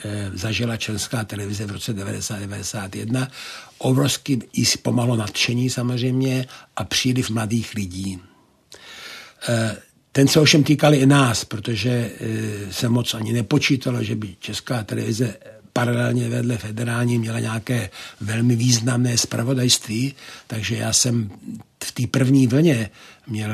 [0.05, 3.27] eh, zažila česká televize v roce 1991.
[3.77, 6.45] Obrovský jí si pomohlo nadšení samozřejmě
[6.75, 8.21] a příliv mladých lidí.
[10.17, 12.11] Eh, ten se ovšem týkali i nás, protože e,
[12.73, 15.33] se moc ani nepočítalo, že by česká televize
[15.73, 17.89] paralelně vedle federální měla nějaké
[18.21, 20.13] velmi významné spravodajství,
[20.47, 21.29] takže já jsem
[21.83, 22.89] v té první vlně
[23.27, 23.49] měl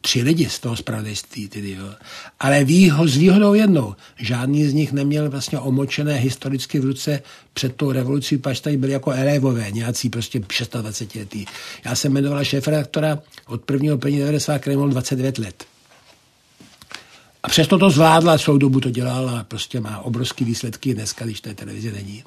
[0.00, 1.48] tři lidi z toho spravodajství.
[1.48, 1.92] Tedy, jo.
[2.40, 7.76] Ale výho, s výhodou jednou, žádný z nich neměl vlastně omočené historicky v ruce před
[7.76, 10.40] tou revolucí, pač tady byli jako elevové, nějací prostě
[10.80, 11.44] 26 letý.
[11.84, 15.77] Já jsem jmenoval šéf redaktora od prvního plní 90, který měl 29 let.
[17.48, 21.40] A přesto to zvládla, celou dobu to dělala a prostě má obrovské výsledky dneska, když
[21.40, 22.24] té televize není.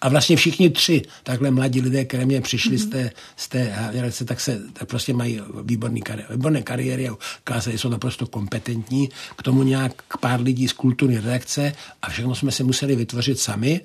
[0.00, 2.86] A vlastně všichni tři takhle mladí lidé, které mě přišli mm-hmm.
[2.86, 7.78] z té, z té tak se tak prostě mají výborný kari- výborné kariéry a ukázali,
[7.78, 9.08] jsou naprosto kompetentní.
[9.36, 13.80] K tomu nějak pár lidí z kulturní redakce a všechno jsme se museli vytvořit sami.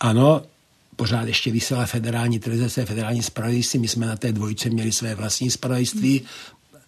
[0.00, 0.42] Ano,
[0.96, 3.80] pořád ještě vysílala federální televize, federální spravodajství.
[3.80, 6.22] My jsme na té dvojce měli své vlastní spravodajství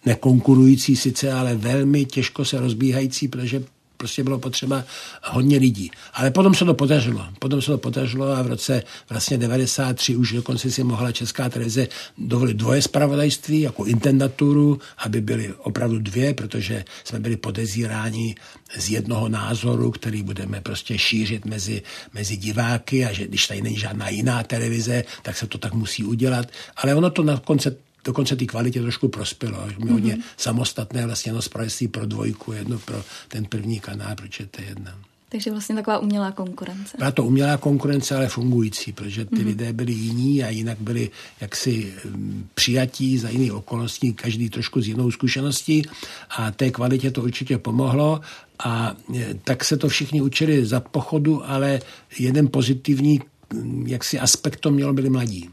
[0.05, 3.63] nekonkurující sice, ale velmi těžko se rozbíhající, protože
[3.97, 4.83] prostě bylo potřeba
[5.23, 5.91] hodně lidí.
[6.13, 7.25] Ale potom se to podařilo.
[7.39, 11.87] Potom se to podařilo a v roce vlastně 93 už dokonce si mohla Česká televize
[12.17, 18.35] dovolit dvoje zpravodajství jako intendaturu, aby byly opravdu dvě, protože jsme byli podezíráni
[18.77, 21.81] z jednoho názoru, který budeme prostě šířit mezi,
[22.13, 26.03] mezi diváky a že když tady není žádná jiná televize, tak se to tak musí
[26.03, 26.47] udělat.
[26.77, 29.63] Ale ono to na konce dokonce ty kvalitě trošku prospělo.
[29.63, 29.91] Až mm-hmm.
[29.91, 34.91] hodně samostatné vlastně jedno zpravodajství pro dvojku, jedno pro ten první kanál, pro ČT1.
[35.29, 36.97] Takže vlastně taková umělá konkurence.
[36.97, 39.45] Byla to umělá konkurence, ale fungující, protože ty mm-hmm.
[39.45, 41.09] lidé byli jiní a jinak byli
[41.41, 45.83] jaksi mm, přijatí za jiných okolností, každý trošku s jinou zkušeností
[46.29, 48.21] a té kvalitě to určitě pomohlo
[48.59, 51.79] a e, tak se to všichni učili za pochodu, ale
[52.19, 53.19] jeden pozitivní
[53.53, 55.49] mm, jaksi aspekt to mělo byli mladí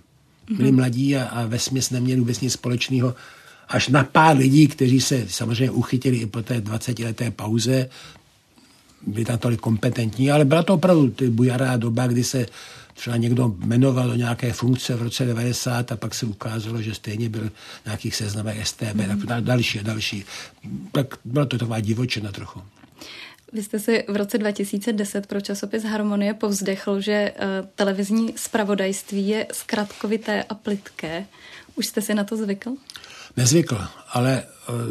[0.51, 0.77] byli mm-hmm.
[0.77, 3.15] mladí a, a ve směs neměli vůbec nic společného
[3.69, 7.89] až na pár lidí, kteří se samozřejmě uchytili i po té 20-leté pauze,
[9.07, 12.47] byli tam tolik kompetentní, ale byla to opravdu ty bujará doba, kdy se
[12.95, 17.29] třeba někdo jmenoval do nějaké funkce v roce 90 a pak se ukázalo, že stejně
[17.29, 17.49] byl
[17.83, 19.27] v nějakých seznamech STB, mm-hmm.
[19.27, 20.25] tak další a další.
[20.93, 22.63] Tak byla to taková divočina trochu.
[23.53, 29.47] Vy jste si v roce 2010 pro časopis Harmonie povzdechl, že uh, televizní spravodajství je
[29.53, 31.27] zkratkovité a plitké.
[31.75, 32.75] Už jste si na to zvykl?
[33.37, 33.79] Nezvykl,
[34.13, 34.43] ale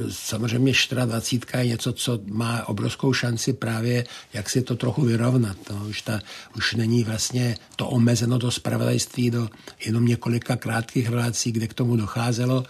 [0.09, 0.73] samozřejmě
[1.05, 4.03] 24 je něco, co má obrovskou šanci právě,
[4.33, 5.57] jak si to trochu vyrovnat.
[5.69, 6.19] No, už, ta,
[6.55, 9.49] už není vlastně to omezeno do spravodajství do
[9.85, 12.63] jenom několika krátkých relací, kde k tomu docházelo.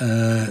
[0.00, 0.48] E,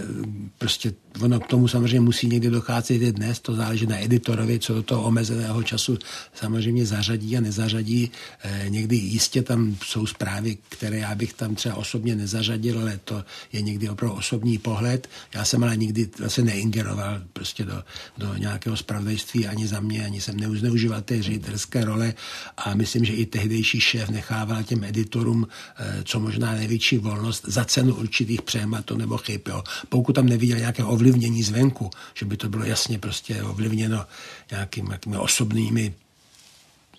[0.58, 4.74] prostě ono k tomu samozřejmě musí někdy docházet i dnes, to záleží na editorovi, co
[4.74, 5.98] do toho omezeného času
[6.34, 8.12] samozřejmě zařadí a nezařadí.
[8.44, 13.24] E, někdy jistě tam jsou zprávy, které já bych tam třeba osobně nezařadil, ale to
[13.54, 15.10] je někdy opravdu osobní pohled.
[15.34, 17.84] Já jsem ale nikdy vlastně neingeroval prostě do,
[18.18, 22.14] do nějakého spravodajství ani za mě, ani jsem neužíval té ředitelské role
[22.58, 27.66] a myslím, že i tehdejší šéf nechával těm editorům e, co možná největší volnost za
[27.66, 29.42] cenu určitých přehmatů nebo chyb.
[29.48, 29.64] Jo.
[29.90, 34.06] Pokud tam neviděl nějaké ovlivnění zvenku, že by to bylo jasně prostě ovlivněno
[34.52, 35.94] nějakými, osobnými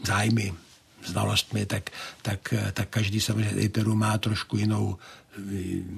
[0.06, 0.52] zájmy,
[1.06, 1.90] znalostmi, tak,
[2.22, 4.98] tak, tak každý samozřejmě editoru má trošku jinou,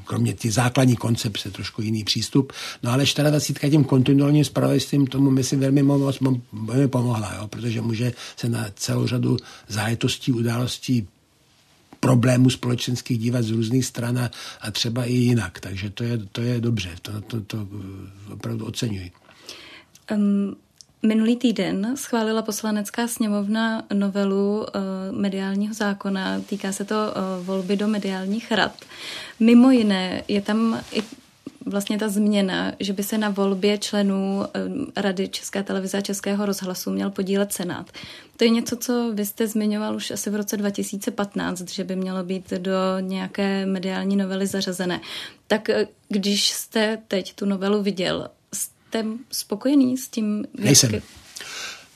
[0.05, 2.53] kromě ty základní koncepce, trošku jiný přístup.
[2.83, 6.19] No ale 24 tím kontinuálním spravodajstvím tomu myslím velmi, moc,
[6.53, 9.37] velmi pomohla, jo, protože může se na celou řadu
[9.69, 11.09] zájetostí, událostí
[12.01, 14.31] problémů společenských dívat z různých stran a,
[14.61, 15.61] a třeba i jinak.
[15.61, 17.69] Takže to je, to je dobře, to, to, to
[18.33, 19.11] opravdu oceňuji.
[20.13, 20.57] Um,
[21.05, 24.67] Minulý týden schválila poslanecká sněmovna novelu uh,
[25.11, 26.41] mediálního zákona.
[26.41, 28.73] Týká se to uh, volby do mediálních rad.
[29.41, 31.03] Mimo jiné je tam i
[31.67, 36.47] vlastně ta změna, že by se na volbě členů uh, Rady České televize a Českého
[36.47, 37.91] rozhlasu měl podílet Senát.
[38.37, 42.25] To je něco, co vy jste zmiňoval už asi v roce 2015, že by mělo
[42.25, 45.01] být do nějaké mediální novely zařazené.
[45.47, 45.71] Tak
[46.09, 48.29] když jste teď tu novelu viděl,
[48.95, 50.45] jste spokojený s tím?
[50.59, 51.03] Nejsem.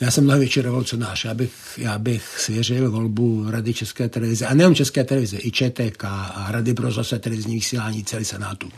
[0.01, 1.25] Já jsem mnohem větší revolucionář.
[1.25, 6.05] Já bych, já bych svěřil volbu Rady České televize, a nejen České televize, i ČTK
[6.05, 8.69] a Rady pro zase televizní vysílání celý Senátu.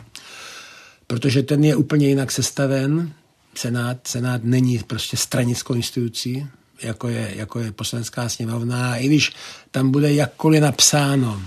[1.07, 3.13] Protože ten je úplně jinak sestaven.
[3.55, 6.47] Senát, Senát není prostě stranickou institucí,
[6.81, 8.95] jako je, jako je poslanecká sněmovna.
[8.97, 9.33] I když
[9.71, 11.41] tam bude jakkoliv napsáno,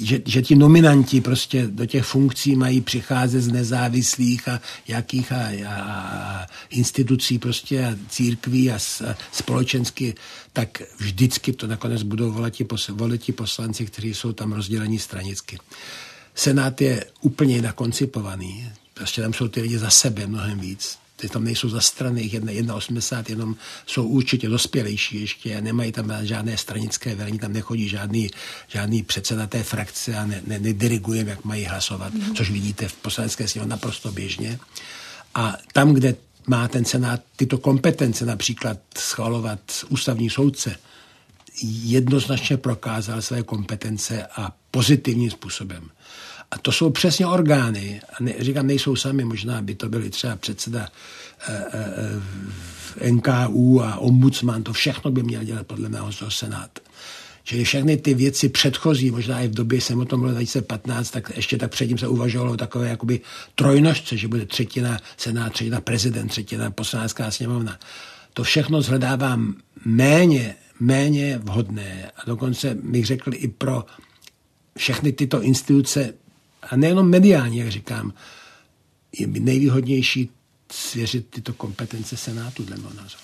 [0.00, 5.48] že, že ti nominanti prostě do těch funkcí mají přicházet z nezávislých a jakých a,
[5.66, 10.14] a, a institucí prostě a církví a, a společensky,
[10.52, 15.58] tak vždycky to nakonec budou volit ti, volit ti poslanci, kteří jsou tam rozdělení stranicky.
[16.34, 18.70] Senát je úplně jinak koncipovaný.
[18.94, 23.56] Prostě tam jsou ty lidi za sebe mnohem víc ty tam nejsou zastraných, 1,80, jenom
[23.86, 28.30] jsou určitě dospělejší ještě, nemají tam žádné stranické velení, tam nechodí žádný,
[28.68, 32.34] žádný předseda té frakce a ne, ne, nedirigujeme, jak mají hlasovat, mm-hmm.
[32.34, 34.58] což vidíte v poslanecké sněmovně naprosto běžně.
[35.34, 36.14] A tam, kde
[36.46, 40.76] má ten senát tyto kompetence, například schvalovat ústavní soudce,
[41.62, 45.90] jednoznačně prokázal své kompetence a pozitivním způsobem.
[46.52, 50.36] A to jsou přesně orgány, a ne, říkám, nejsou sami, možná by to byly třeba
[50.36, 50.88] předseda
[51.48, 51.64] e,
[53.00, 56.78] e, NKU a ombudsman, to všechno by měl dělat podle mého Senát.
[57.44, 61.32] Čili všechny ty věci předchozí, možná i v době jsem o tom mluvil 2015, tak
[61.36, 63.20] ještě tak předtím se uvažovalo o takové jakoby
[63.54, 67.78] trojnožce, že bude třetina senát, třetina prezident, třetina poslanecká sněmovna.
[68.34, 73.84] To všechno zhledávám méně, méně vhodné a dokonce bych řekl i pro
[74.76, 76.14] všechny tyto instituce
[76.70, 78.12] a nejenom mediální, jak říkám,
[79.18, 80.30] je nejvýhodnější
[80.72, 83.22] svěřit tyto kompetence Senátu, dle mého názoru.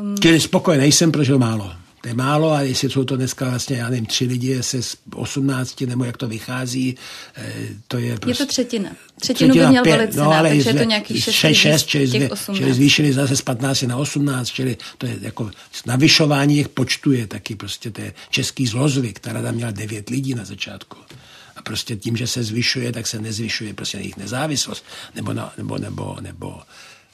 [0.00, 0.14] Um...
[0.20, 1.72] Čili spokojený nejsem, protože málo.
[2.02, 4.96] To je málo a jestli jsou to dneska vlastně, já nevím, tři lidi se z
[5.14, 6.96] 18, nebo jak to vychází,
[7.36, 7.52] eh,
[7.88, 8.42] to je prostě...
[8.42, 8.90] Je to třetina.
[9.20, 11.86] Třetinu třetina by měl pět, volit no, ale takže je to nějaký 6, 6, 6
[11.86, 15.50] čili, zve, čili zvýšili zase z 15 na 18, čili to je jako
[15.86, 20.34] navyšování jejich počtu je taky prostě, to je český zlozvyk, která tam měla 9 lidí
[20.34, 20.96] na začátku.
[21.62, 24.84] Prostě tím, že se zvyšuje, tak se nezvyšuje prostě jejich nezávislost
[25.14, 26.60] nebo, na, nebo, nebo, nebo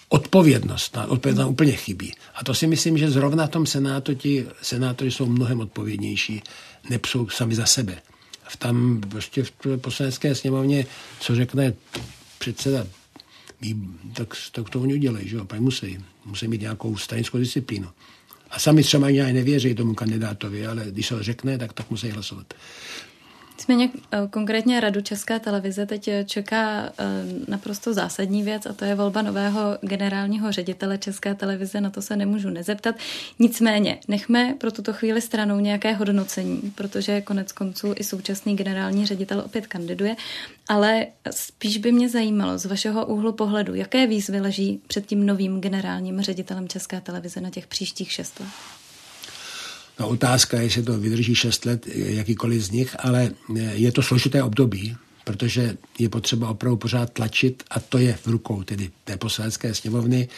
[0.08, 0.96] odpovědnost.
[0.96, 2.14] Na odpovědnost úplně chybí.
[2.34, 6.42] A to si myslím, že zrovna v tom senátu ti senátoři jsou mnohem odpovědnější,
[6.90, 8.02] nepsou sami za sebe.
[8.48, 10.86] V tam prostě v poslanecké sněmovně,
[11.20, 11.74] co řekne
[12.38, 12.86] předseda,
[14.14, 15.98] tak, tak to oni udělají, že jo, pak musí.
[16.24, 17.88] Musí mít nějakou stranickou disciplínu.
[18.50, 22.10] A sami třeba ani nevěří tomu kandidátovi, ale když se ho řekne, tak tak musí
[22.10, 22.54] hlasovat.
[23.58, 26.92] Nicméně eh, konkrétně Radu České televize teď eh, čeká eh,
[27.48, 32.16] naprosto zásadní věc a to je volba nového generálního ředitele České televize, na to se
[32.16, 32.94] nemůžu nezeptat.
[33.38, 39.42] Nicméně nechme pro tuto chvíli stranou nějaké hodnocení, protože konec konců i současný generální ředitel
[39.46, 40.16] opět kandiduje,
[40.68, 45.60] ale spíš by mě zajímalo z vašeho úhlu pohledu, jaké výzvy leží před tím novým
[45.60, 48.77] generálním ředitelem České televize na těch příštích šest let.
[50.00, 53.30] No, otázka je, jestli to vydrží 6 let, jakýkoliv z nich, ale
[53.74, 54.96] je to složité období
[55.28, 60.28] protože je potřeba opravdu pořád tlačit, a to je v rukou tedy té poslanecké sněmovny,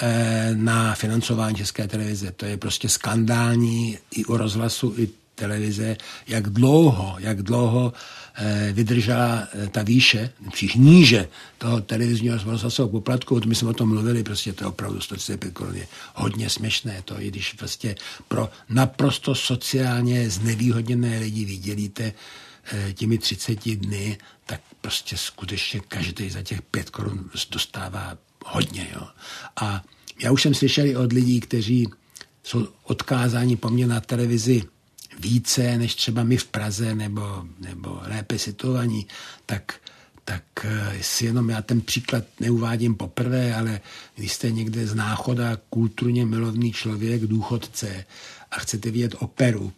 [0.00, 2.32] eh, na financování České televize.
[2.36, 5.08] To je prostě skandální i u rozhlasu, i
[5.40, 5.96] televize,
[6.28, 11.28] jak dlouho, jak dlouho eh, vydržela eh, ta výše, příš níže
[11.58, 15.76] toho televizního rozhlasového poplatku, my jsme o tom mluvili, prostě to je opravdu 135 korun
[15.76, 17.96] je hodně směšné, to i když prostě
[18.28, 26.42] pro naprosto sociálně znevýhodněné lidi vydělíte eh, těmi 30 dny, tak prostě skutečně každý za
[26.42, 28.88] těch 5 korun dostává hodně.
[28.94, 29.08] Jo.
[29.56, 29.82] A
[30.22, 31.88] já už jsem slyšel od lidí, kteří
[32.42, 34.62] jsou odkázáni po mně na televizi
[35.20, 39.06] více než třeba my v Praze nebo, nebo lépe situovaní,
[39.46, 39.74] tak,
[40.24, 43.80] tak eh, si jenom já ten příklad neuvádím poprvé, ale
[44.16, 48.04] když jste někde z náchoda kulturně milovný člověk, důchodce
[48.50, 49.72] a chcete vidět operu,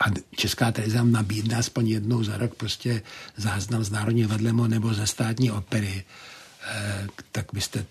[0.00, 0.04] a
[0.36, 3.02] Česká televize vám nabídne aspoň jednou za rok prostě
[3.36, 6.04] záznam z Národního vadlemo nebo ze státní opery,
[6.66, 7.86] eh, tak byste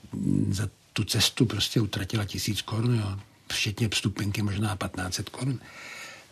[0.49, 3.19] za tu cestu prostě utratila tisíc korun, jo.
[3.51, 5.59] včetně vstupenky možná 1500 korun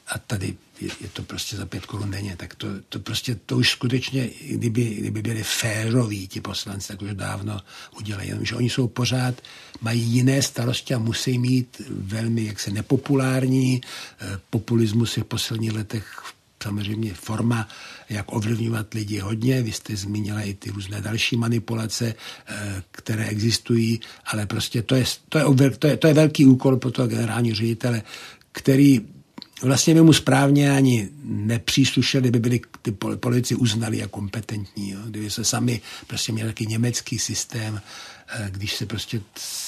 [0.09, 3.69] a tady je, to prostě za pět korun denně, tak to, to prostě, to už
[3.69, 7.61] skutečně, kdyby, kdyby byli féroví ti poslanci, tak už dávno
[7.97, 9.41] udělají, jenomže oni jsou pořád,
[9.81, 13.81] mají jiné starosti a musí mít velmi jaksi nepopulární,
[14.21, 16.21] eh, populismus je v posledních letech
[16.63, 17.67] samozřejmě forma,
[18.09, 19.61] jak ovlivňovat lidi hodně.
[19.61, 22.15] Vy jste zmínila i ty různé další manipulace,
[22.47, 26.77] eh, které existují, ale prostě to je, to je, to je, to je velký úkol
[26.77, 28.03] pro toho generálního ředitele,
[28.51, 29.01] který
[29.61, 34.89] vlastně by mu správně ani nepříslušeli, kdyby byli ty politici uznali jako kompetentní.
[34.89, 34.99] Jo?
[35.05, 37.81] Kdyby se sami prostě měli taky německý systém,
[38.27, 39.21] eh, když se prostě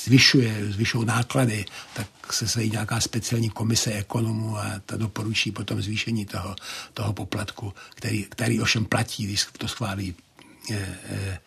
[0.05, 6.25] zvyšuje, zvyšují náklady, tak se sejí nějaká speciální komise ekonomů a ta doporučí potom zvýšení
[6.25, 6.55] toho,
[6.93, 10.15] toho poplatku, který, který ovšem platí, když to schválí
[10.71, 11.39] eh, eh,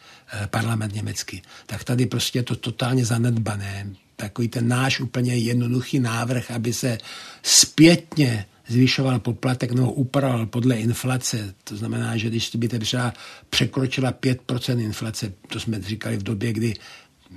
[0.47, 1.43] parlament německý.
[1.67, 3.87] Tak tady prostě je to totálně zanedbané
[4.17, 6.99] takový ten náš úplně jednoduchý návrh, aby se
[7.43, 11.55] zpětně zvyšoval poplatek nebo upravoval podle inflace.
[11.65, 13.13] To znamená, že když by třeba
[13.51, 16.75] překročila 5% inflace, to jsme říkali v době, kdy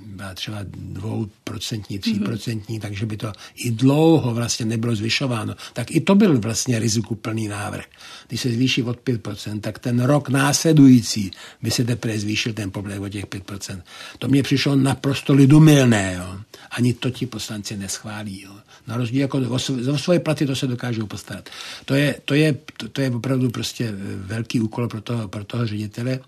[0.06, 2.82] byla třeba dvouprocentní, tříprocentní, mm-hmm.
[2.82, 5.54] takže by to i dlouho vlastně nebylo zvyšováno.
[5.72, 7.84] Tak i to byl vlastně rizikuplný návrh.
[8.28, 11.30] Když se zvýší od 5%, tak ten rok následující
[11.62, 13.82] by se teprve zvýšil ten poplatek o těch 5%.
[14.18, 16.14] To mě přišlo naprosto lidumilné.
[16.18, 16.38] Jo.
[16.70, 18.42] Ani to ti poslanci neschválí.
[18.42, 18.52] Jo.
[18.86, 21.50] Na rozdíl jako za svoje platy to se dokážou postarat.
[21.84, 25.66] To je, to je, to, to je opravdu prostě velký úkol pro toho, pro toho
[25.66, 26.20] ředitele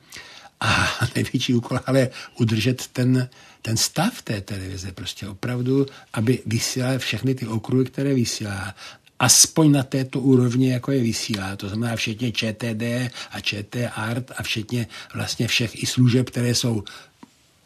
[0.61, 3.29] a největší úkol ale udržet ten,
[3.63, 8.75] ten stav té televize prostě opravdu, aby vysílala všechny ty okruhy, které vysílá,
[9.19, 11.57] aspoň na této úrovni, jako je vysílá.
[11.57, 12.83] To znamená všetně ČTD
[13.31, 16.85] a ČT Art a všetně vlastně všech i služeb, které jsou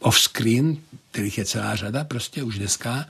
[0.04, 0.76] off-screen,
[1.10, 3.06] kterých je celá řada prostě už dneska,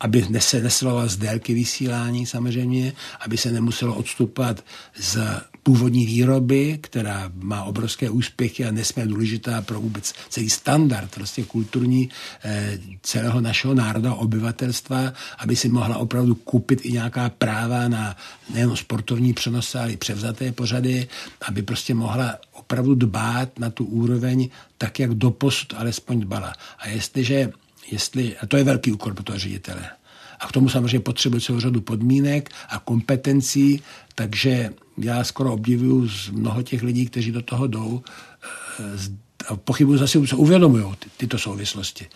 [0.00, 4.64] aby se nesloval z délky vysílání samozřejmě, aby se nemuselo odstupovat
[4.96, 5.18] z
[5.66, 12.08] původní výroby, která má obrovské úspěchy a nesmírně důležitá pro vůbec celý standard prostě kulturní
[12.44, 18.16] eh, celého našeho národa, obyvatelstva, aby si mohla opravdu koupit i nějaká práva na
[18.54, 21.08] nejen sportovní přenosy, ale i převzaté pořady,
[21.48, 24.48] aby prostě mohla opravdu dbát na tu úroveň
[24.78, 26.52] tak, jak doposud alespoň dbala.
[26.78, 27.50] A jestliže,
[27.90, 29.90] jestli, a to je velký úkol pro toho ředitele,
[30.40, 33.82] a k tomu samozřejmě potřebuje celou řadu podmínek a kompetencí,
[34.14, 38.02] takže já skoro obdivuju z mnoho těch lidí, kteří do toho jdou,
[38.80, 42.06] eh, a pochybuji zase, co uvědomují ty, tyto souvislosti.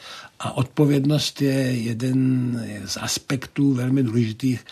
[0.41, 4.65] A odpovědnost je jeden z aspektů velmi důležitých,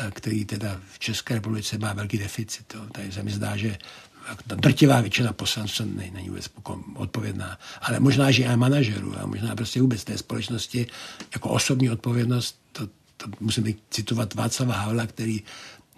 [0.00, 2.76] eh, který teda v České republice má velký deficit.
[2.92, 3.78] Tady se mi zdá, že
[4.46, 6.50] ta drtivá většina poslanců není vůbec
[6.94, 7.58] odpovědná.
[7.80, 10.86] Ale možná, že i manažerů a možná prostě vůbec té společnosti
[11.34, 15.42] jako osobní odpovědnost, to, to musím citovat Václava Havla, který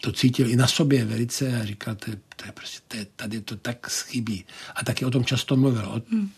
[0.01, 3.07] to cítil i na sobě velice a říkal, to je, to je prostě, to je,
[3.17, 4.45] tady to tak schybí.
[4.75, 5.89] A taky o tom často mluvil.
[5.89, 6.31] Od hmm.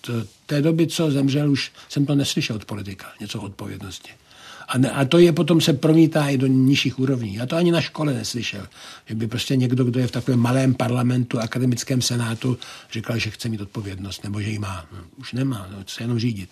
[0.46, 4.10] té doby, co zemřel, už jsem to neslyšel od politika, něco o odpovědnosti.
[4.68, 7.34] A, ne, a to je potom se promítá i do nižších úrovní.
[7.34, 8.66] Já to ani na škole neslyšel.
[9.06, 12.58] Že by prostě někdo, kdo je v takovém malém parlamentu, akademickém senátu,
[12.92, 14.86] říkal, že chce mít odpovědnost, nebo že ji má.
[14.92, 16.50] No, už nemá, no, chce jenom řídit.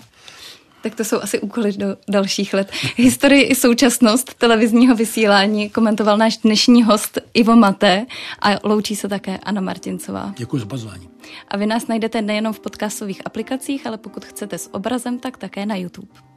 [0.83, 2.73] Tak to jsou asi úkoly do dalších let.
[2.97, 8.07] Historii i současnost televizního vysílání komentoval náš dnešní host Ivo Mate
[8.43, 10.35] a loučí se také Anna Martincová.
[10.37, 11.09] Děkuji za pozvání.
[11.49, 15.67] A vy nás najdete nejenom v podcastových aplikacích, ale pokud chcete s obrazem, tak také
[15.67, 16.34] na YouTube.